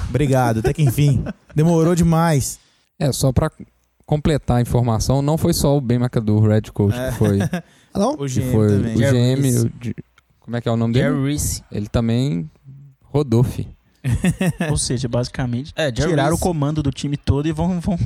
[0.09, 1.23] Obrigado, até que enfim.
[1.55, 2.59] Demorou demais.
[2.99, 3.51] É, só pra
[4.05, 7.11] completar a informação, não foi só o Ben McAdoo, o head coach, É.
[7.11, 7.39] que foi.
[7.93, 8.13] Ah, não?
[8.13, 8.93] O GM foi também.
[8.93, 9.65] o GM.
[9.65, 9.95] O
[10.41, 11.07] como é que é o nome dele?
[11.09, 11.63] Jerry Reese.
[11.71, 12.47] Ele também
[13.01, 13.67] rodou, fi.
[14.69, 17.79] Ou seja, basicamente, É, tiraram o comando do time todo e vão.
[17.79, 17.97] vão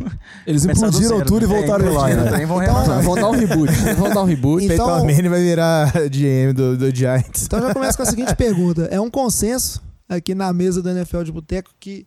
[0.45, 1.25] Eles implodiram zero.
[1.25, 2.23] tudo e voltaram É, lá, né?
[2.31, 3.01] também, vão Então-.
[3.01, 3.71] Vão dar um reboot.
[3.97, 4.65] Vão dar um reboot.
[4.65, 7.43] Então- Peyton Manning vai virar GM do, do Giants.
[7.45, 8.83] Então já começa com a seguinte pergunta.
[8.91, 12.05] É um consenso aqui na mesa do NFL de Boteco que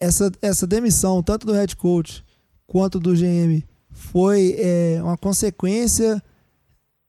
[0.00, 2.24] essa, essa demissão, tanto do head coach
[2.66, 6.22] quanto do GM, foi é, uma consequência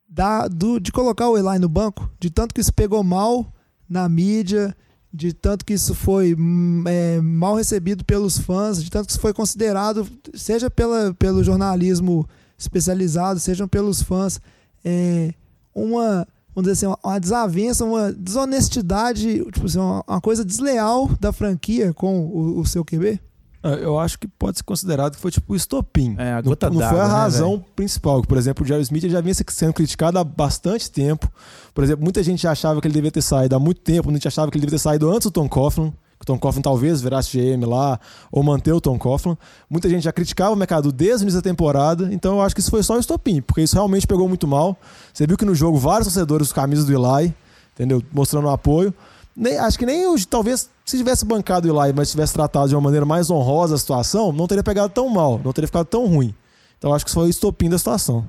[0.10, 3.46] da, do, de colocar o Eli no banco, de tanto que isso pegou mal
[3.88, 4.76] na mídia,
[5.12, 9.20] de tanto que isso foi hum, é, mal recebido pelos fãs, de tanto que isso
[9.20, 14.40] foi considerado, seja pela, pelo jornalismo especializado, sejam pelos fãs,
[14.86, 15.34] é,
[15.74, 21.10] uma, vamos dizer assim, uma, uma desavença, uma desonestidade, tipo assim, uma, uma coisa desleal
[21.20, 23.20] da franquia com o, o seu QB?
[23.62, 26.16] Ah, Eu acho que pode ser considerado que foi tipo o estopim.
[26.18, 27.66] É, a não, gota não foi d'água, a né, razão velho?
[27.76, 28.22] principal.
[28.22, 31.30] Por exemplo, o Jerry Smith já vinha sendo criticado há bastante tempo.
[31.74, 34.28] Por exemplo, muita gente achava que ele devia ter saído há muito tempo, muita gente
[34.28, 35.92] achava que ele devia ter saído antes do Tom Coughlin.
[36.20, 37.98] Que o Tom Coughlin talvez virasse GM lá,
[38.30, 39.38] ou manter o Tom Coughlin.
[39.70, 42.60] Muita gente já criticava o mercado desde o início da temporada, então eu acho que
[42.60, 44.78] isso foi só um estopim, porque isso realmente pegou muito mal.
[45.14, 47.34] Você viu que no jogo vários torcedores com camisas do Eli,
[47.74, 48.04] entendeu?
[48.12, 48.94] Mostrando apoio.
[49.40, 52.76] Nem- acho que nem os, talvez se tivesse bancado o Eli, mas tivesse tratado de
[52.76, 56.06] uma maneira mais honrosa a situação, não teria pegado tão mal, não teria ficado tão
[56.08, 56.36] ruim.
[56.78, 58.28] Então acho que foi o estopim da situação.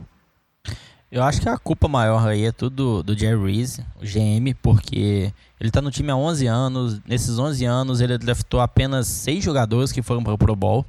[1.11, 4.55] Eu acho que a culpa maior aí é tudo do, do Jerry Reese, o GM,
[4.63, 7.01] porque ele tá no time há 11 anos.
[7.05, 10.85] Nesses 11 anos, ele draftou apenas 6 jogadores que foram para o Pro Bowl.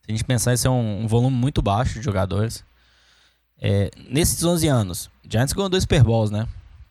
[0.00, 2.64] Se a gente pensar, isso é um, um volume muito baixo de jogadores.
[3.60, 6.46] É, nesses 11 anos, o Giants ganhou dois Super Bowls, né?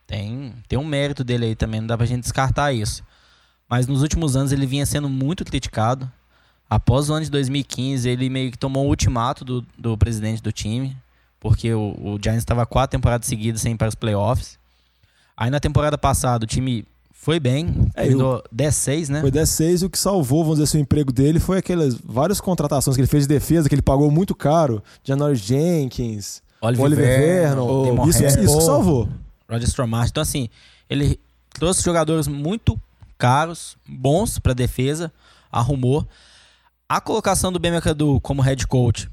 [0.06, 3.02] Tem, tem um mérito dele aí também, não dá pra gente descartar isso.
[3.68, 6.10] Mas nos últimos anos ele vinha sendo muito criticado.
[6.70, 10.52] Após o ano de 2015, ele meio que tomou o ultimato do, do presidente do
[10.52, 10.96] time,
[11.40, 14.58] porque o, o Giants estava quatro temporadas seguidas sem ir para os playoffs.
[15.36, 19.20] Aí na temporada passada o time foi bem, É, terminou 10-6, né?
[19.20, 22.40] Foi 10-6 e o que salvou, vamos dizer assim, o emprego dele foi aquelas várias
[22.40, 24.82] contratações que ele fez de defesa, que ele pagou muito caro.
[25.02, 27.84] Janoris Jenkins, Oliver, Vernon.
[27.86, 29.08] Damon isso, isso que salvou.
[29.48, 30.10] Roger Stromart.
[30.10, 30.48] Então, assim,
[30.88, 31.20] ele
[31.50, 32.80] trouxe jogadores muito
[33.18, 35.12] caros, bons para defesa,
[35.50, 36.06] arrumou.
[36.88, 39.08] A colocação do Ben McAdoo como head coach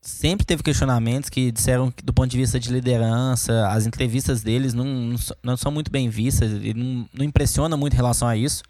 [0.00, 4.74] sempre teve questionamentos que disseram que, do ponto de vista de liderança, as entrevistas deles
[4.74, 8.36] não, não, não são muito bem vistas, ele não, não impressiona muito em relação a
[8.36, 8.62] isso.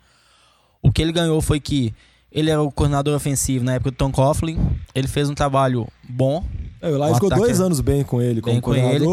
[0.82, 1.94] O que ele ganhou foi que
[2.30, 4.59] ele era o coordenador ofensivo na época do Tom Coughlin,
[4.94, 6.44] ele fez um trabalho bom,
[6.80, 9.05] É, o Eli O ficou dois anos bem com ele, como bem com ele.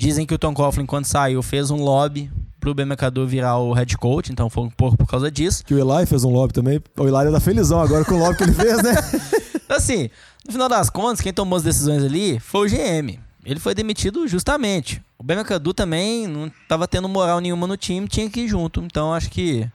[0.00, 3.74] Dizem que o Tom Coughlin, quando saiu, fez um lobby pro Ben McAdoo virar o
[3.74, 5.62] head coach, então foi um pouco por causa disso.
[5.64, 6.80] Que o Eli fez um lobby também.
[6.98, 8.92] O Eli tá felizão agora com o lobby que ele fez, né?
[9.68, 10.08] Assim,
[10.46, 13.18] no final das contas, quem tomou as decisões ali foi o GM.
[13.44, 15.02] Ele foi demitido justamente.
[15.18, 18.80] O Ben McAdoo também não tava tendo moral nenhuma no time, tinha que ir junto.
[18.82, 19.68] Então, acho que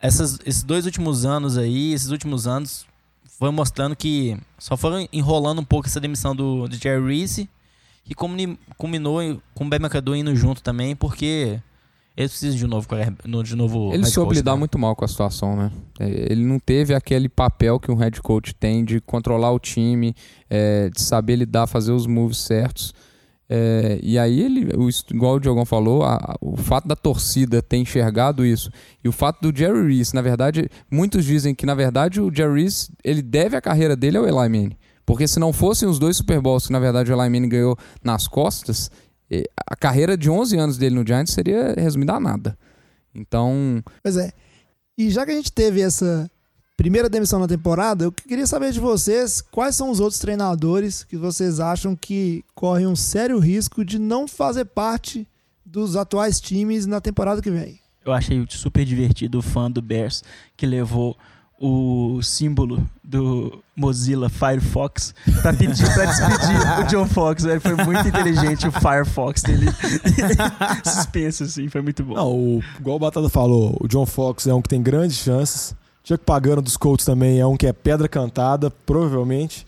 [0.00, 2.86] essas- esses dois últimos anos aí, esses últimos anos,
[3.38, 7.48] foi mostrando que só foram enrolando um pouco essa demissão do, do Jerry Reese,
[8.04, 8.14] que
[8.76, 9.20] culminou
[9.54, 11.60] com o Ben McAdoo indo junto também, porque
[12.16, 12.86] eles precisam de um novo,
[13.44, 14.58] de novo Ele soube coach, lidar né?
[14.58, 15.70] muito mal com a situação, né?
[15.98, 20.14] É, Ele não teve aquele papel que um head coach tem de controlar o time,
[20.50, 22.92] é, de saber lidar, fazer os moves certos.
[23.54, 27.60] É, e aí ele, o- igual o Diogão falou, a- a- o fato da torcida
[27.60, 28.70] ter enxergado isso
[29.04, 32.62] e o fato do Jerry Reese, na verdade, muitos dizem que na verdade o Jerry
[32.62, 36.16] Reese ele deve a carreira dele ao Eli Manning, porque se não fossem os dois
[36.16, 38.90] Super Bowls que na verdade o Eli Manning ganhou nas costas,
[39.66, 42.58] a carreira de 11 anos dele no Giants seria resumida a nada.
[43.14, 44.32] Então, Pois é.
[44.96, 46.30] E já que a gente teve essa
[46.76, 51.16] primeira demissão na temporada, eu queria saber de vocês quais são os outros treinadores que
[51.16, 55.26] vocês acham que correm um sério risco de não fazer parte
[55.64, 57.80] dos atuais times na temporada que vem.
[58.04, 60.22] Eu achei super divertido o fã do Bears
[60.56, 61.16] que levou
[61.64, 67.60] o símbolo do Mozilla Firefox pra pedir pra despedir o John Fox, velho.
[67.60, 69.66] Foi muito inteligente o Firefox dele.
[70.84, 72.14] Suspenso, assim, foi muito bom.
[72.14, 75.74] Não, o, igual o Batata falou, o John Fox é um que tem grandes chances.
[76.04, 79.64] Chuck Pagano dos Colts também é um que é pedra cantada, provavelmente.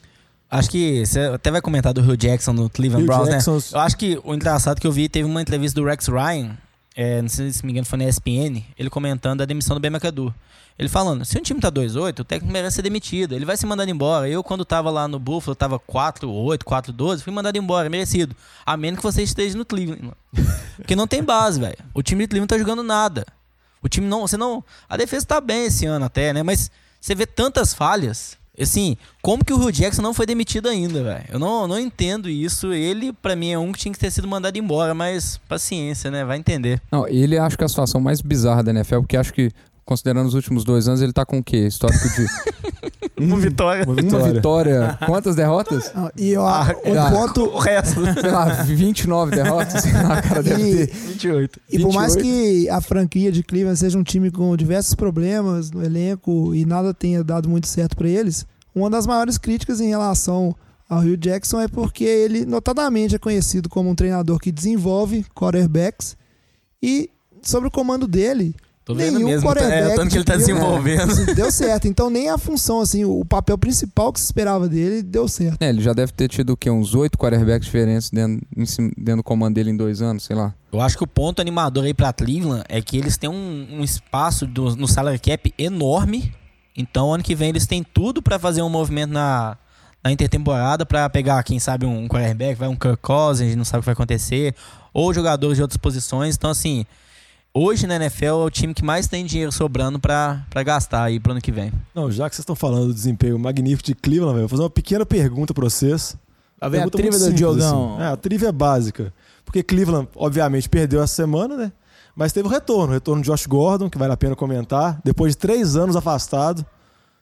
[0.51, 3.33] Acho que você até vai comentar do Hugh Jackson no Cleveland Hugh Browns, né?
[3.39, 6.57] Jackson- Eu acho que o engraçado que eu vi, teve uma entrevista do Rex Ryan,
[6.95, 9.91] é, não sei se me engano foi na ESPN, ele comentando a demissão do Ben
[9.91, 10.33] McAdoo.
[10.77, 13.67] Ele falando, se um time tá 2-8, o técnico merece ser demitido, ele vai ser
[13.67, 14.29] mandado embora.
[14.29, 18.35] Eu, quando tava lá no Buffalo, tava 4-8, 4-12, fui mandado embora, merecido.
[18.67, 20.13] A menos que você esteja no Cleveland.
[20.77, 21.79] Porque não tem base, velho.
[21.95, 23.25] O time de Cleveland tá jogando nada.
[23.81, 26.43] O time não, você não, a defesa tá bem esse ano até, né?
[26.43, 26.71] Mas
[27.01, 28.37] você vê tantas falhas.
[28.59, 31.25] Assim, como que o Hugh Jackson não foi demitido ainda, velho?
[31.29, 32.73] Eu não, não entendo isso.
[32.73, 36.25] Ele, pra mim, é um que tinha que ter sido mandado embora, mas paciência, né?
[36.25, 36.81] Vai entender.
[36.91, 39.51] Não, ele acho que é a situação mais bizarra da NFL, porque acho que,
[39.85, 41.67] considerando os últimos dois anos, ele tá com o quê?
[41.67, 42.27] Histórico de
[43.17, 43.85] Uma vitória.
[43.85, 44.33] Uma uma vitória.
[44.33, 44.99] vitória.
[45.07, 45.91] Quantas derrotas?
[45.95, 47.45] Ah, E ó, um ah, ponto.
[47.45, 48.01] O resto.
[48.21, 49.83] Sei lá, 29 derrotas?
[49.83, 50.95] Sei lá, cara deve ter.
[50.95, 51.61] E, 28.
[51.71, 52.23] e por mais 28.
[52.35, 56.93] que a franquia de Cleveland seja um time com diversos problemas no elenco e nada
[56.93, 60.55] tenha dado muito certo pra eles, uma das maiores críticas em relação
[60.89, 66.17] ao Hugh Jackson é porque ele, notadamente, é conhecido como um treinador que desenvolve quarterbacks
[66.83, 67.09] e,
[67.43, 68.55] sobre o comando dele,
[68.85, 71.35] Tô vendo nenhum mesmo, tá- é, quarterback tanto que ele tá desenvolvendo.
[71.35, 71.89] deu certo.
[71.89, 75.63] Então, nem a função, assim, o papel principal que se esperava dele deu certo.
[75.63, 76.69] É, ele já deve ter tido o quê?
[76.71, 78.47] Uns oito quarterbacks diferentes dentro,
[78.97, 80.53] dentro do comando dele em dois anos, sei lá.
[80.71, 83.83] Eu acho que o ponto animador aí pra Cleveland é que eles têm um, um
[83.85, 86.31] espaço do- no salary cap enorme.
[86.77, 89.57] Então, ano que vem, eles têm tudo pra fazer um movimento na,
[90.05, 93.65] na intertemporada pra pegar, quem sabe, um quarterback, vai um Kirk Cousins, a gente não
[93.65, 94.55] sabe o que vai acontecer,
[94.93, 96.35] ou jogadores de outras posições.
[96.37, 96.85] Então, assim,
[97.55, 101.21] hoje na NFL é o time que mais tem dinheiro sobrando pra, pra gastar aí
[101.21, 101.73] pro ano que vem.
[101.95, 105.07] Não, já que vocês estão falando do desempenho magnífico de Cleveland, vou fazer uma pequena
[105.07, 106.17] pergunta pra vocês.
[106.59, 107.95] Tá vendo a Pergunta trivia do simples, Diogão?
[107.95, 108.03] assim.
[108.03, 109.13] É, a trivia é básica.
[109.45, 111.73] Porque Cleveland, obviamente, perdeu essa semana, né?
[112.17, 112.91] Mas teve o retorno.
[112.91, 115.01] O retorno de Josh Gordon, que vale a pena comentar.
[115.05, 116.65] Depois de três anos afastado.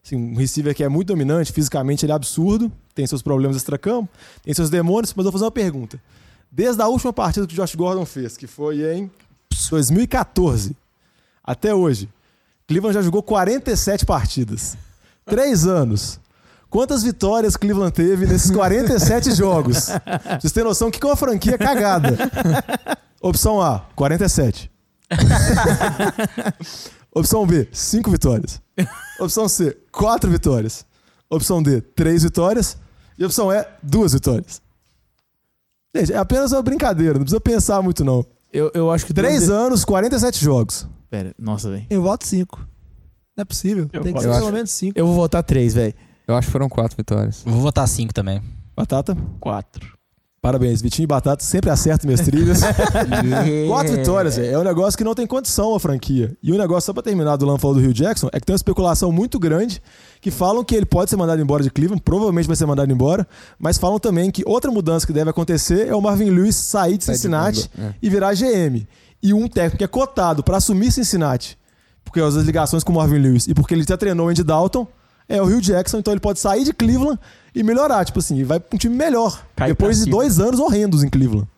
[0.04, 2.70] Assim, um receiver que é muito dominante, fisicamente ele é absurdo.
[2.94, 4.08] Tem seus problemas extracampo,
[4.42, 5.12] tem seus demônios.
[5.14, 6.00] Mas eu vou fazer uma pergunta.
[6.50, 9.10] Desde a última partida que o Josh Gordon fez, que foi em
[9.72, 10.76] 2014,
[11.42, 12.06] até hoje,
[12.68, 14.76] Cleveland já jogou 47 partidas.
[15.24, 16.20] Três anos.
[16.68, 19.88] Quantas vitórias Cleveland teve nesses 47 jogos?
[20.38, 22.18] Vocês têm noção que é uma franquia cagada.
[23.22, 24.70] Opção A, 47.
[27.14, 28.60] Opção B, 5 vitórias.
[29.18, 30.84] Opção C, 4 vitórias.
[31.30, 32.76] Opção D, 3 vitórias.
[33.18, 34.60] E opção E, 2 vitórias.
[35.96, 38.24] Gente, é apenas uma brincadeira, não precisa pensar muito não.
[38.52, 39.14] Eu, eu acho que...
[39.14, 40.86] 3 anos, 47 jogos.
[41.10, 41.86] Pera, nossa, velho.
[41.88, 42.58] Eu voto 5.
[43.36, 43.88] Não é possível.
[43.88, 44.98] Tem que voto- ser eu pelo acho- menos 5.
[44.98, 45.94] Eu vou votar três, velho.
[46.28, 47.42] Eu acho que foram quatro vitórias.
[47.44, 48.42] Vou votar 5 também.
[48.76, 49.96] Batata, Quatro.
[50.42, 50.82] Parabéns.
[50.82, 52.60] Vitinho e Batata sempre acertam minhas trilhas.
[53.68, 54.54] Quatro vitórias, velho.
[54.54, 56.36] É um negócio que não tem condição a franquia.
[56.42, 58.52] E o negócio, só pra terminar do Lan falou do Rio Jackson, é que tem
[58.52, 59.80] uma especulação muito grande
[60.20, 63.26] que falam que ele pode ser mandado embora de Cleveland, provavelmente vai ser mandado embora,
[63.58, 67.04] mas falam também que outra mudança que deve acontecer é o Marvin Lewis sair de
[67.04, 67.94] Cincinnati é.
[68.02, 68.86] e virar GM.
[69.22, 71.56] E um técnico que é cotado pra assumir Cincinnati,
[72.04, 74.86] porque as ligações com o Marvin Lewis e porque ele já treinou o Andy Dalton,
[75.32, 77.18] é o Rio Jackson, então ele pode sair de Cleveland
[77.54, 79.44] e melhorar, tipo assim, e vai pra um time melhor.
[79.56, 81.48] Cai depois de dois anos horrendos em Cleveland.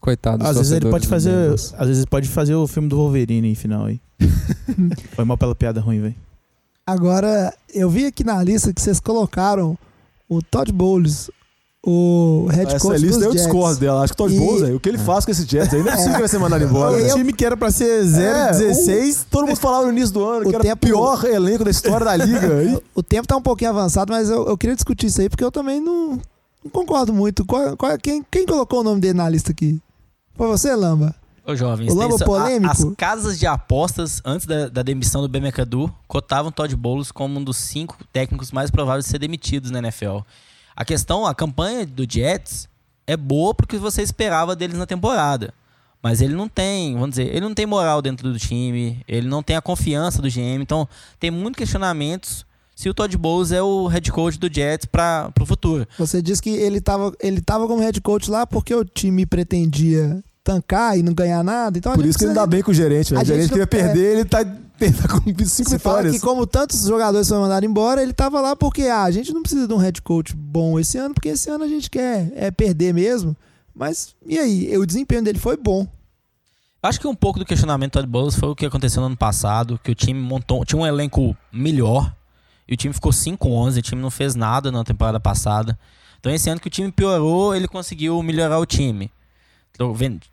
[0.00, 1.30] Coitado Às vezes ele pode fazer.
[1.30, 1.74] Bengals.
[1.78, 4.00] Às vezes ele pode fazer o filme do Wolverine em final aí.
[5.14, 6.14] Foi mal pela piada ruim, velho.
[6.84, 9.78] Agora, eu vi aqui na lista que vocês colocaram
[10.28, 11.30] o Todd Bowles,
[11.84, 13.42] o head Essa coach lista dos eu Jets.
[13.44, 14.02] discordo dela.
[14.04, 15.88] Acho que o Todd E- Bowles, o que ele faz com esse Jets aí, não
[15.88, 16.96] é possível que vai ser mandado embora.
[16.96, 19.22] O time que era pra ser É, 0-16.
[19.22, 21.64] o- Todo mundo falava no início do ano O que era tempo- o pior elenco
[21.64, 22.62] da história da liga.
[22.78, 25.42] E- O tempo tá um pouquinho avançado, mas eu, eu queria discutir isso aí, porque
[25.42, 26.20] eu também não,
[26.64, 27.44] não concordo muito.
[27.44, 29.80] Qual- qual- quem, quem colocou o nome dele na lista aqui?
[30.36, 31.14] Foi você, Lamba?
[31.44, 32.72] Ô, jovens, O Lamba essa- a- polêmico?
[32.72, 37.40] as casas de apostas, antes da, da demissão do Ben McAdoo, cotavam Todd Bowles como
[37.40, 40.18] um dos cinco técnicos mais prováveis de ser demitidos na NFL.
[40.76, 42.68] A questão, a campanha do Jets
[43.06, 45.52] é boa porque você esperava deles na temporada.
[46.02, 49.40] Mas ele não tem, vamos dizer, ele não tem moral dentro do time, ele não
[49.42, 50.88] tem a confiança do GM, então
[51.20, 52.44] tem muitos questionamentos
[52.74, 55.86] se o Todd Bowles é o head coach do Jets para o futuro.
[55.96, 60.20] Você disse que ele tava, ele tava como head coach lá porque o time pretendia
[60.42, 61.78] tancar e não ganhar nada.
[61.78, 63.14] Então Por isso que ele dá bem com o gerente.
[63.14, 64.44] A O gerente queria não- perder, ele tá,
[64.84, 66.14] ele tá com cinco Você fala vitórias.
[66.14, 69.42] que como tantos jogadores foram mandados embora, ele tava lá porque ah, a gente não
[69.42, 72.50] precisa de um head coach bom esse ano, porque esse ano a gente quer é
[72.50, 73.36] perder mesmo.
[73.74, 74.76] Mas e aí?
[74.76, 75.86] O desempenho dele foi bom.
[76.82, 79.16] Acho que um pouco do questionamento do Todd Bowles foi o que aconteceu no ano
[79.16, 82.12] passado, que o time montou, tinha um elenco melhor
[82.68, 85.78] e o time ficou 5-11, o time não fez nada na temporada passada.
[86.18, 89.10] Então esse ano que o time piorou, ele conseguiu melhorar o time.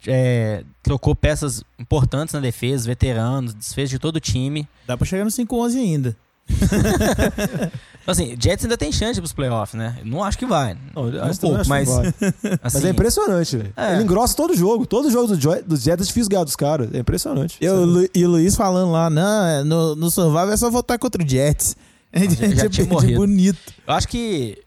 [0.08, 4.68] É, trocou peças importantes na defesa, veteranos, desfez de todo o time.
[4.86, 6.16] Dá pra chegar no 5-11 ainda.
[6.52, 9.98] Então assim, Jets ainda tem chance pros playoffs, né?
[10.04, 10.76] Não acho que vai.
[10.96, 12.08] Não, um pouco, mas, vai.
[12.64, 13.74] assim, Mas é impressionante, velho.
[13.78, 13.94] É.
[13.94, 14.86] Ele engrossa todo jogo.
[14.86, 16.90] Todo jogo do Jo- dos Jets é difícil ganhar dos caras.
[16.94, 17.58] É impressionante.
[17.62, 17.86] Eu.
[17.86, 21.24] Lu- e o Luiz falando lá, não, é, no, no Survival é só votar contra
[21.24, 21.76] o Jets.
[22.12, 23.20] A gente, já a gente tinha perde morrido.
[23.20, 23.74] bonito.
[23.88, 24.58] Eu acho que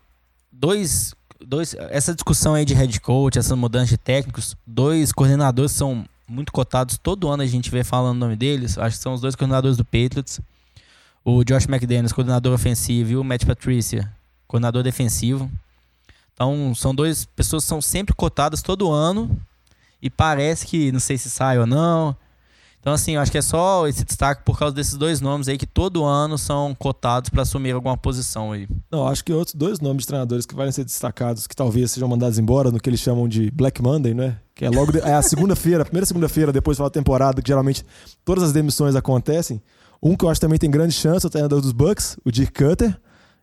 [0.52, 1.14] dois,
[1.46, 1.74] dois.
[1.90, 6.98] Essa discussão aí de head coach, essa mudança de técnicos, dois coordenadores são muito cotados.
[6.98, 8.78] Todo ano a gente vê falando o nome deles.
[8.78, 10.40] Acho que são os dois coordenadores do Patriots.
[11.24, 14.10] O Josh McDaniels, coordenador ofensivo, e o Matt Patricia,
[14.48, 15.50] coordenador defensivo.
[16.34, 19.40] Então, são duas pessoas que são sempre cotadas todo ano.
[20.00, 22.16] E parece que, não sei se sai ou não.
[22.82, 25.56] Então, assim, eu acho que é só esse destaque por causa desses dois nomes aí
[25.56, 28.66] que todo ano são cotados para assumir alguma posição aí.
[28.90, 32.08] Não, acho que outros dois nomes de treinadores que valem ser destacados, que talvez sejam
[32.08, 34.36] mandados embora no que eles chamam de Black Monday, né?
[34.52, 37.84] Que é logo de- é a segunda-feira, a primeira segunda-feira depois da temporada, que geralmente
[38.24, 39.62] todas as demissões acontecem.
[40.02, 42.52] Um que eu acho também tem grande chance, é o treinador dos Bucks, o Dirk
[42.52, 42.98] Cutter.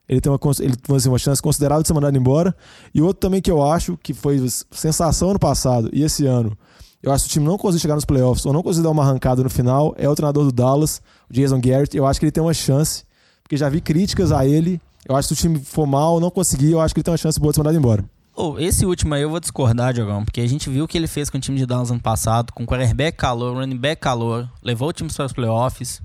[0.09, 2.53] Ele tem uma, ele assim, uma chance considerável de ser mandado embora.
[2.93, 6.57] E outro também que eu acho que foi sensação ano passado e esse ano.
[7.01, 9.03] Eu acho que o time não conseguir chegar nos playoffs ou não conseguir dar uma
[9.03, 11.95] arrancada no final é o treinador do Dallas, o Jason Garrett.
[11.95, 13.05] Eu acho que ele tem uma chance,
[13.41, 14.81] porque já vi críticas a ele.
[15.07, 17.11] Eu acho que se o time for mal, não conseguir, eu acho que ele tem
[17.11, 18.03] uma chance boa de ser mandado embora.
[18.35, 21.07] Ô, esse último aí eu vou discordar, Diogão, porque a gente viu o que ele
[21.07, 24.89] fez com o time de Dallas ano passado, com quarterback calor, running back calor, levou
[24.89, 26.01] o time para os playoffs,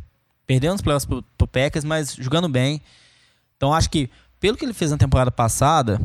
[0.47, 2.81] perdeu nos playoffs pro, pro Packers, mas jogando bem.
[3.57, 6.01] Então acho que, pelo que ele fez na temporada passada,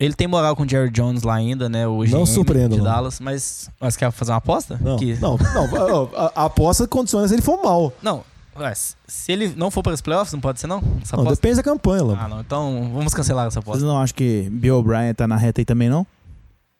[0.00, 1.86] ele tem moral com o Jerry Jones lá ainda, né?
[1.86, 2.84] O GM surpreenda, de não.
[2.84, 4.78] Dallas, mas você quer fazer uma aposta?
[4.82, 6.10] Não, Que- não, não.
[6.16, 7.92] A, a aposta condiciona se ele for mal.
[8.02, 8.24] Não,
[8.58, 10.78] ué, se ele não for para os playoffs, não pode ser não?
[11.02, 11.36] Essa Não, aposta?
[11.40, 12.24] depende da campanha, lá.
[12.24, 12.40] Ah, não.
[12.40, 13.86] Então vamos cancelar essa Vocês aposta.
[13.86, 16.06] não acham que Bill O'Brien tá na reta aí também, não?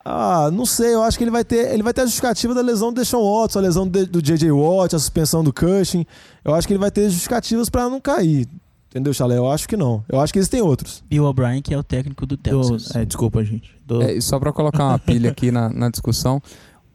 [0.06, 2.60] Ah, não sei, eu acho que ele vai ter, ele vai ter a justificativa da
[2.60, 6.04] lesão do Deshaun Watson, a lesão de- do JJ Watt, a suspensão do Cushing.
[6.44, 8.46] Eu acho que ele vai ter justificativas pra não cair.
[8.95, 9.36] Entendeu, Chalé?
[9.36, 10.05] Eu acho que não.
[10.09, 11.03] Eu acho que existem outros.
[11.11, 12.95] Bill O'Brien, que é o técnico do Do- Texas.
[12.95, 13.74] é, desculpa, gente.
[13.84, 16.40] Do- É, e só pra colocar uma pilha aqui na, na discussão,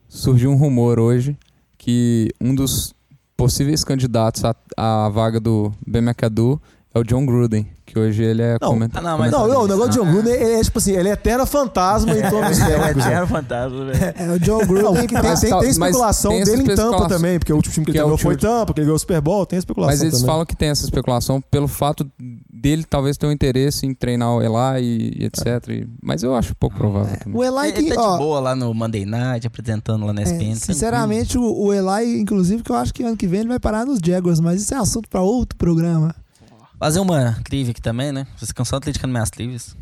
[0.08, 1.38] surgiu um rumor hoje
[1.78, 2.94] que um dos
[3.36, 6.62] possíveis candidatos à, à vaga do Ben McAdoo
[6.94, 8.70] é o John Gruden, que hoje ele é Não.
[8.70, 10.12] comenta- Ah, não, mas- Não, não, o negócio de John Ah.
[10.12, 13.06] Gruden ele é tipo assim, ele é eterno fantasma em torno dos técnicos.
[13.06, 13.14] né?
[13.14, 14.14] Era fantasma, velho.
[14.18, 17.38] É, o John Gruden que que tem, tem, tem especulação tem dele em Tampa também,
[17.40, 19.00] porque o último time que ele é o treinou foi Tampa, que ele ganhou o
[19.00, 20.26] Super Bowl, tem especulação Mas eles também.
[20.28, 22.08] falam que tem essa especulação pelo fato
[22.52, 25.46] dele talvez ter um interesse em treinar o Eli e, e etc.
[25.70, 27.40] E- mas eu acho pouco provável também.
[27.40, 30.22] O Eli Ele que, tá ó, de boa lá no Monday Night, apresentando lá na
[30.22, 30.56] é, SPN.
[30.56, 33.86] sinceramente, o, o Eli, inclusive, que eu acho que ano que vem ele vai parar
[33.86, 36.14] nos Jaguars, mas isso é assunto pra outro programa.
[36.80, 38.26] Fazer uma trivia aqui também, né?
[38.38, 39.76] Vocês só criticando minhas trivias.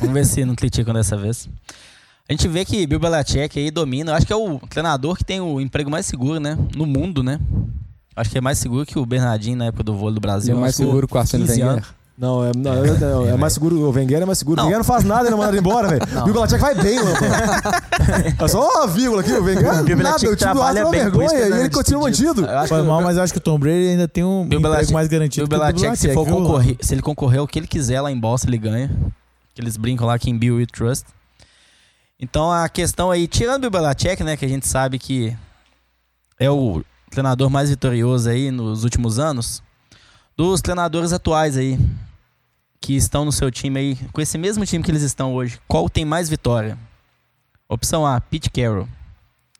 [0.00, 1.46] Vamos ver se não criticam dessa vez.
[2.26, 4.12] A gente vê que Bill Belichick aí domina.
[4.12, 6.56] Eu acho que é o treinador que tem o emprego mais seguro, né?
[6.74, 7.38] No mundo, né?
[8.16, 10.54] Acho que é mais seguro que o Bernardinho na época do vôlei do Brasil.
[10.54, 11.84] Ele é mais seguro que o Arsene 15 Wenger.
[12.18, 13.76] Não, é, não, é, não, é mais seguro.
[13.76, 14.60] O Wenger é mais seguro.
[14.60, 14.64] O Não.
[14.64, 16.02] Wenger não faz nada, ele é mandado embora, velho.
[16.12, 16.26] Não.
[16.26, 17.16] O Belichick vai bem, mano.
[18.42, 19.84] É só uma vírgula aqui, o Wenger.
[19.84, 21.46] Bill nada, o time do trabalha Arsenal é uma bem, por isso vergonha que e
[21.46, 22.44] ele ele é continua mantido.
[22.66, 25.06] Foi o mal, mas eu acho que o Tom Brady ainda tem um emprego mais
[25.06, 28.18] garantido o Belichick, se, for concorrer, se ele concorrer o que ele quiser lá em
[28.18, 28.90] Boston, ele ganha.
[29.56, 31.06] Eles brincam lá que em Bill We Trust.
[32.18, 35.36] Então a questão aí, tirando o Belichick, né, que a gente sabe que
[36.36, 39.62] é o treinador mais vitorioso aí nos últimos anos,
[40.36, 41.78] dos treinadores atuais aí,
[42.88, 45.90] que estão no seu time aí, com esse mesmo time que eles estão hoje, qual
[45.90, 46.78] tem mais vitória?
[47.68, 48.88] Opção A, Pete Carroll,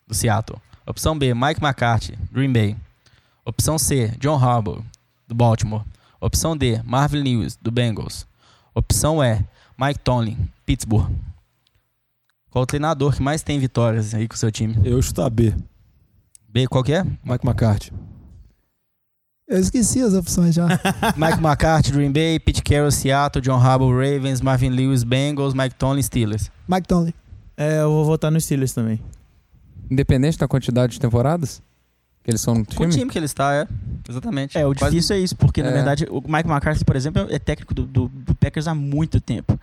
[0.07, 0.59] do Seattle.
[0.87, 2.75] Opção B, Mike McCarthy, Green Bay.
[3.45, 4.83] Opção C, John Harbaugh,
[5.27, 5.85] do Baltimore.
[6.19, 8.27] Opção D, Marvin Lewis, do Bengals.
[8.75, 9.45] Opção E,
[9.79, 11.15] Mike Tomlin, Pittsburgh.
[12.49, 14.75] Qual o treinador que mais tem vitórias aí com o seu time?
[14.83, 15.55] Eu chuto a B.
[16.49, 17.05] B, qual que é?
[17.05, 17.93] Mike McCarthy.
[19.49, 20.67] Eu esqueci as opções já.
[21.17, 26.03] Mike McCarthy, Green Bay, Pete Carroll, Seattle, John Harbaugh, Ravens, Marvin Lewis, Bengals, Mike Tomlin,
[26.03, 26.51] Steelers.
[26.69, 27.15] Mike Tomlin.
[27.57, 29.01] É, eu vou votar no Steelers também.
[29.91, 31.63] Independente da quantidade de temporadas
[32.23, 32.93] que eles são no Com o time.
[33.01, 33.67] time que ele está, é.
[34.07, 34.59] Exatamente.
[34.59, 35.73] É, o Quase- difícil é isso, porque na É.
[35.73, 39.59] verdade o Mike McCarthy, por exemplo, é técnico do, do- do Packers há muito tempo.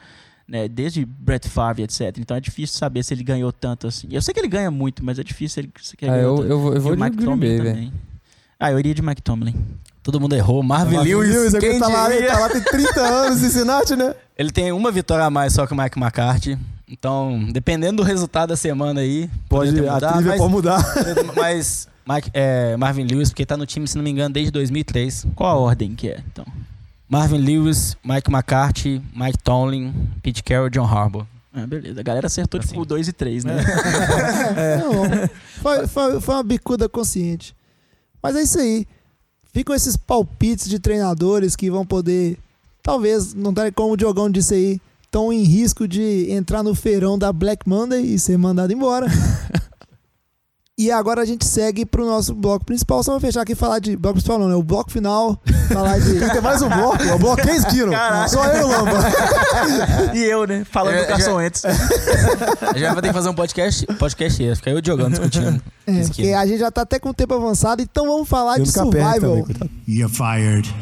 [0.48, 2.18] Né, desde Brett Favre, etc.
[2.20, 4.08] Então é difícil saber se ele ganhou tanto assim.
[4.12, 6.48] Eu sei que ele ganha muito, mas é difícil ele, se ele Ah, eu, tanto.
[6.48, 7.94] eu, vou- eu vou o de Mike Green Tomlin Bay, velho.
[8.60, 9.56] Ah, eu iria de Mike Tomlin.
[10.02, 10.62] Todo mundo errou.
[10.64, 13.46] Marvin, Marvin Lewis, Lewis, quem ele tá lá, ele tá lá, tem 30 anos em
[13.46, 14.14] Cincinnati, né?
[14.38, 16.58] Ele tem uma vitória a mais só que o Mike McCarthy.
[16.88, 20.84] Então, dependendo do resultado da semana aí, Pode, a trivia mas, pode mudar.
[21.36, 25.26] mas Mike- é, Marvin Lewis, porque tá no time, se não me engano, desde 2003.
[25.36, 26.46] Qual a ordem que é, então?
[27.10, 29.92] Marvin Lewis, Mike McCarthy, Mike Tomlin,
[30.22, 31.26] Pete Carroll, John Harbaugh.
[31.52, 32.00] Ah, beleza.
[32.00, 32.70] A galera acertou Assim.
[32.70, 33.56] tipo o 2 e 3, né?
[34.84, 35.30] Não,
[35.62, 37.56] foi, foi, foi uma bicuda consciente.
[38.26, 38.88] Mas é isso aí.
[39.54, 42.40] Ficam esses palpites de treinadores que vão poder,
[42.82, 47.20] talvez, não tá como o Diogão disse aí, estão em risco de entrar no feirão
[47.20, 49.06] da Black Monday e ser mandado embora.
[50.78, 53.02] E agora a gente segue pro nosso bloco principal.
[53.02, 53.96] Só vou fechar aqui e falar de.
[53.96, 54.56] Bloco principal não, né?
[54.56, 55.42] O bloco final.
[55.72, 56.20] Falar de.
[56.30, 57.02] Tem mais um bloco.
[57.02, 57.94] O bloco quem esquino?
[58.28, 58.92] Só eu e o Lamba.
[60.14, 60.66] e eu, né?
[60.70, 61.64] Falando É, do garçom antes.
[62.62, 65.62] A gente vai ter que fazer um podcast, podcast esse, fica eu jogando, discutindo.
[65.88, 68.64] É, porque a gente já tá até com o tempo avançado, então vamos falar E
[68.64, 69.20] de survival.
[69.20, 69.72] também.
[69.88, 70.76] You're fired.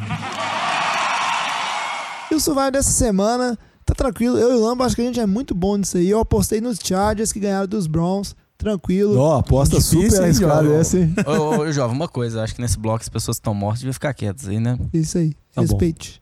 [2.32, 4.40] E o survival dessa semana, tá tranquilo.
[4.40, 6.10] Eu e o Lamba, acho que a gente é muito bom nisso aí.
[6.10, 8.36] Eu apostei nos Chargers que ganharam dos Browns.
[8.64, 9.18] Tranquilo.
[9.20, 11.14] Ó, aposta Difícil, super arriscada essa, hein?
[11.28, 13.94] Ô, ô, ô, Jovem, uma coisa, acho que nesse bloco as pessoas estão mortas deviam
[13.94, 14.78] ficar quietas aí, né?
[14.94, 15.34] Isso aí.
[15.54, 15.62] Tá.
[15.62, 16.22] Respeite.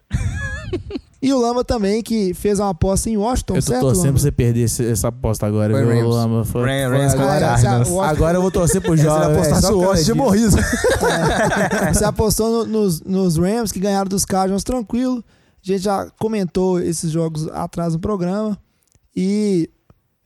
[1.22, 4.14] e o Lamba também, que fez uma aposta em Washington, eu tô certo, torcendo Lamba?
[4.14, 6.16] pra você perder esse- essa aposta agora, Foi viu, Rams.
[6.16, 6.46] Lamba?
[6.46, 7.52] Foi- Ram- foi Rams agora.
[7.52, 9.32] Washington- Agora eu vou torcer pro Se Jovem.
[9.36, 10.52] apostasse só o Washington, morrido.
[11.94, 15.24] Você apostou no- nos, nos Rams que ganharam dos Cardinals tranquilo.
[15.64, 18.58] A gente já comentou esses jogos atrás no programa.
[19.16, 19.70] E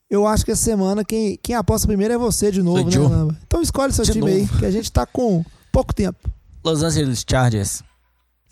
[0.10, 3.16] eu acho que essa semana quem, quem aposta primeiro é você de novo, Sou né.
[3.16, 3.38] Lamba?
[3.46, 4.58] Então escolhe seu De time aí, novo.
[4.60, 6.30] que a gente tá com pouco tempo.
[6.64, 7.84] Los Angeles Chargers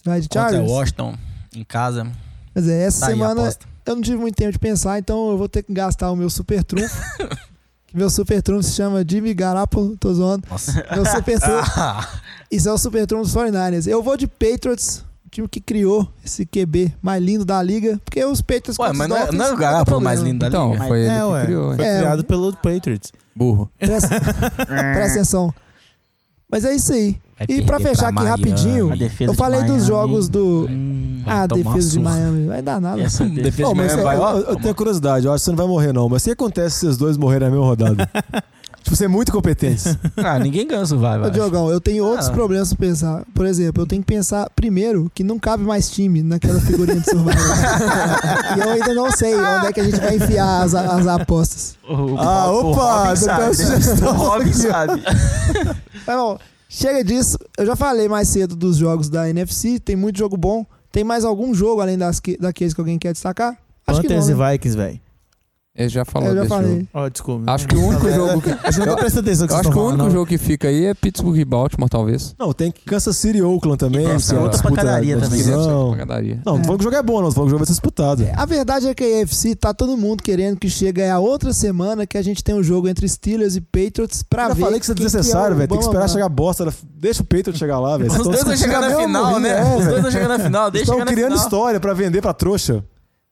[0.06, 0.70] Vai de contra Chargers?
[0.72, 1.16] Washington
[1.56, 2.12] em casa.
[2.54, 3.54] Mas é, essa Tá aí semana
[3.86, 6.30] eu não tive muito tempo de pensar, então eu vou ter que gastar o meu
[6.30, 6.96] super trunfo.
[7.94, 10.46] meu super trunfo se chama Jimmy Garoppolo, tô zoando.
[10.50, 10.86] Nossa.
[10.94, 12.08] Meu super trunfo, Ah,
[12.52, 13.88] isso é o super trunfo dos 49ers.
[13.88, 18.42] Eu vou de Patriots, time que criou esse QB mais lindo da liga, porque os
[18.42, 20.04] Patriots Ué, mas não é, Dolphins não é o Garoppolo problema.
[20.10, 20.86] mais lindo da Então, liga?
[20.88, 21.44] foi ele é, que ué.
[21.46, 21.76] criou.
[21.76, 23.12] Foi É, criado pelo Patriots.
[23.36, 23.70] Burro.
[23.80, 24.10] Presta,
[24.66, 25.54] presta atenção.
[26.52, 27.18] Mas é isso aí.
[27.36, 28.30] Vai E pra fechar aqui Miami.
[28.30, 30.68] rapidinho, eu falei dos jogos do.
[30.70, 32.00] Hum, Ah, defesa de.
[32.00, 32.46] Miami.
[32.48, 33.02] Vai dar nada.
[33.02, 33.42] essa defesa.
[33.42, 35.52] Defesa Não, de mas Miami eu, vai, eu- eu tenho curiosidade, eu acho que você
[35.52, 36.08] não vai morrer, não.
[36.08, 38.08] Mas o que acontece se os dois morrerem na mesma rodada?
[38.94, 39.84] tipo, você é muito competente.
[40.18, 41.26] Ah, ninguém ganha o Survival.
[41.26, 42.32] Ô, Diogão, eu tenho outros Ah.
[42.32, 43.24] problemas pra pensar.
[43.34, 47.10] Por exemplo, eu tenho que pensar, primeiro, que não cabe mais time naquela figurinha de
[47.10, 47.34] Survival.
[48.58, 51.76] e eu ainda não sei onde é que a gente vai enfiar as, as apostas.
[51.88, 53.54] O- Ah, o opa, sabe, né?
[53.54, 55.04] sugestão O Robin sabe.
[56.08, 56.38] Mas bom,
[56.70, 57.38] chega disso.
[57.58, 59.80] Eu já falei mais cedo dos jogos da NFC.
[59.80, 60.66] Tem muito jogo bom.
[60.92, 63.58] Tem mais algum jogo além das que, daqueles que alguém quer destacar?
[63.88, 64.50] Acho que Panthers não, né?
[64.50, 65.00] e Vikings, velho.
[65.76, 66.72] Ele já falou Eu já desse falei.
[66.76, 66.88] jogo.
[66.94, 67.52] Ó, desculpa.
[67.52, 68.52] Acho que o único jogo que...
[68.52, 70.12] Acho que não tô prestando atenção que Eu vocês acho que o estão único falando.
[70.14, 72.36] jogo que fica aí é Pittsburgh e Baltimore, talvez.
[72.38, 74.08] Não, tem Kansas City e Oakland também.
[74.08, 75.38] Nossa, que é outra disputa pancadaria da também.
[75.40, 75.96] divisão.
[75.96, 77.30] Não, não falando que o jogo é bom, não.
[77.30, 78.24] Tô falando que o jogo vai ser disputado.
[78.36, 82.06] A verdade é que a AFC tá todo mundo querendo que chegue a outra semana
[82.06, 84.62] que a gente tem um jogo entre Steelers e Patriots pra Eu já ver.
[84.62, 85.70] falei que isso é quem desnecessário, o velho.
[85.70, 86.72] Tem que esperar chegar a bosta.
[87.00, 88.12] Deixa o Patriot chegar lá, velho.
[88.12, 89.76] Os dois vão chegar na final, né?
[89.76, 90.70] Os dois vão chegar na final.
[90.70, 91.44] Deixa Estão chegar na criando final.
[91.46, 92.84] história pra vender pra trouxa.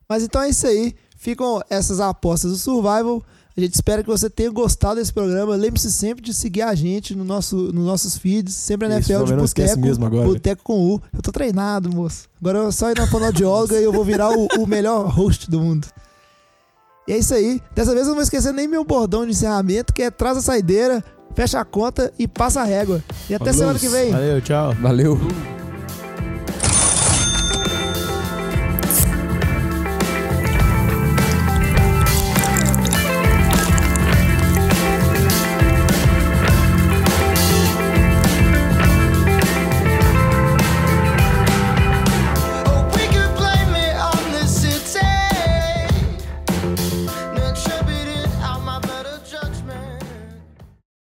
[0.09, 0.95] Mas então é isso aí.
[1.21, 3.21] Ficam essas apostas do Survival.
[3.55, 5.55] A gente espera que você tenha gostado desse programa.
[5.55, 8.55] Lembre-se sempre de seguir a gente no nosso, nos nossos feeds.
[8.55, 9.79] Sempre a Isso, NFL de Boteco.
[9.81, 10.27] mesmo agora.
[10.27, 10.99] Boteco com U.
[11.13, 12.27] Eu tô treinado, moço.
[12.41, 15.59] Agora eu só ir na fonoaudióloga e eu vou virar o, o melhor host do
[15.59, 15.87] mundo.
[17.07, 17.61] E é isso aí.
[17.75, 20.41] Dessa vez eu não vou esquecer nem meu bordão de encerramento, que é traz a
[20.41, 21.03] saideira,
[21.35, 23.03] fecha a conta e passa a régua.
[23.29, 23.59] E até Falou.
[23.59, 24.11] semana que vem.
[24.11, 24.73] Valeu, tchau.
[24.81, 25.60] Valeu.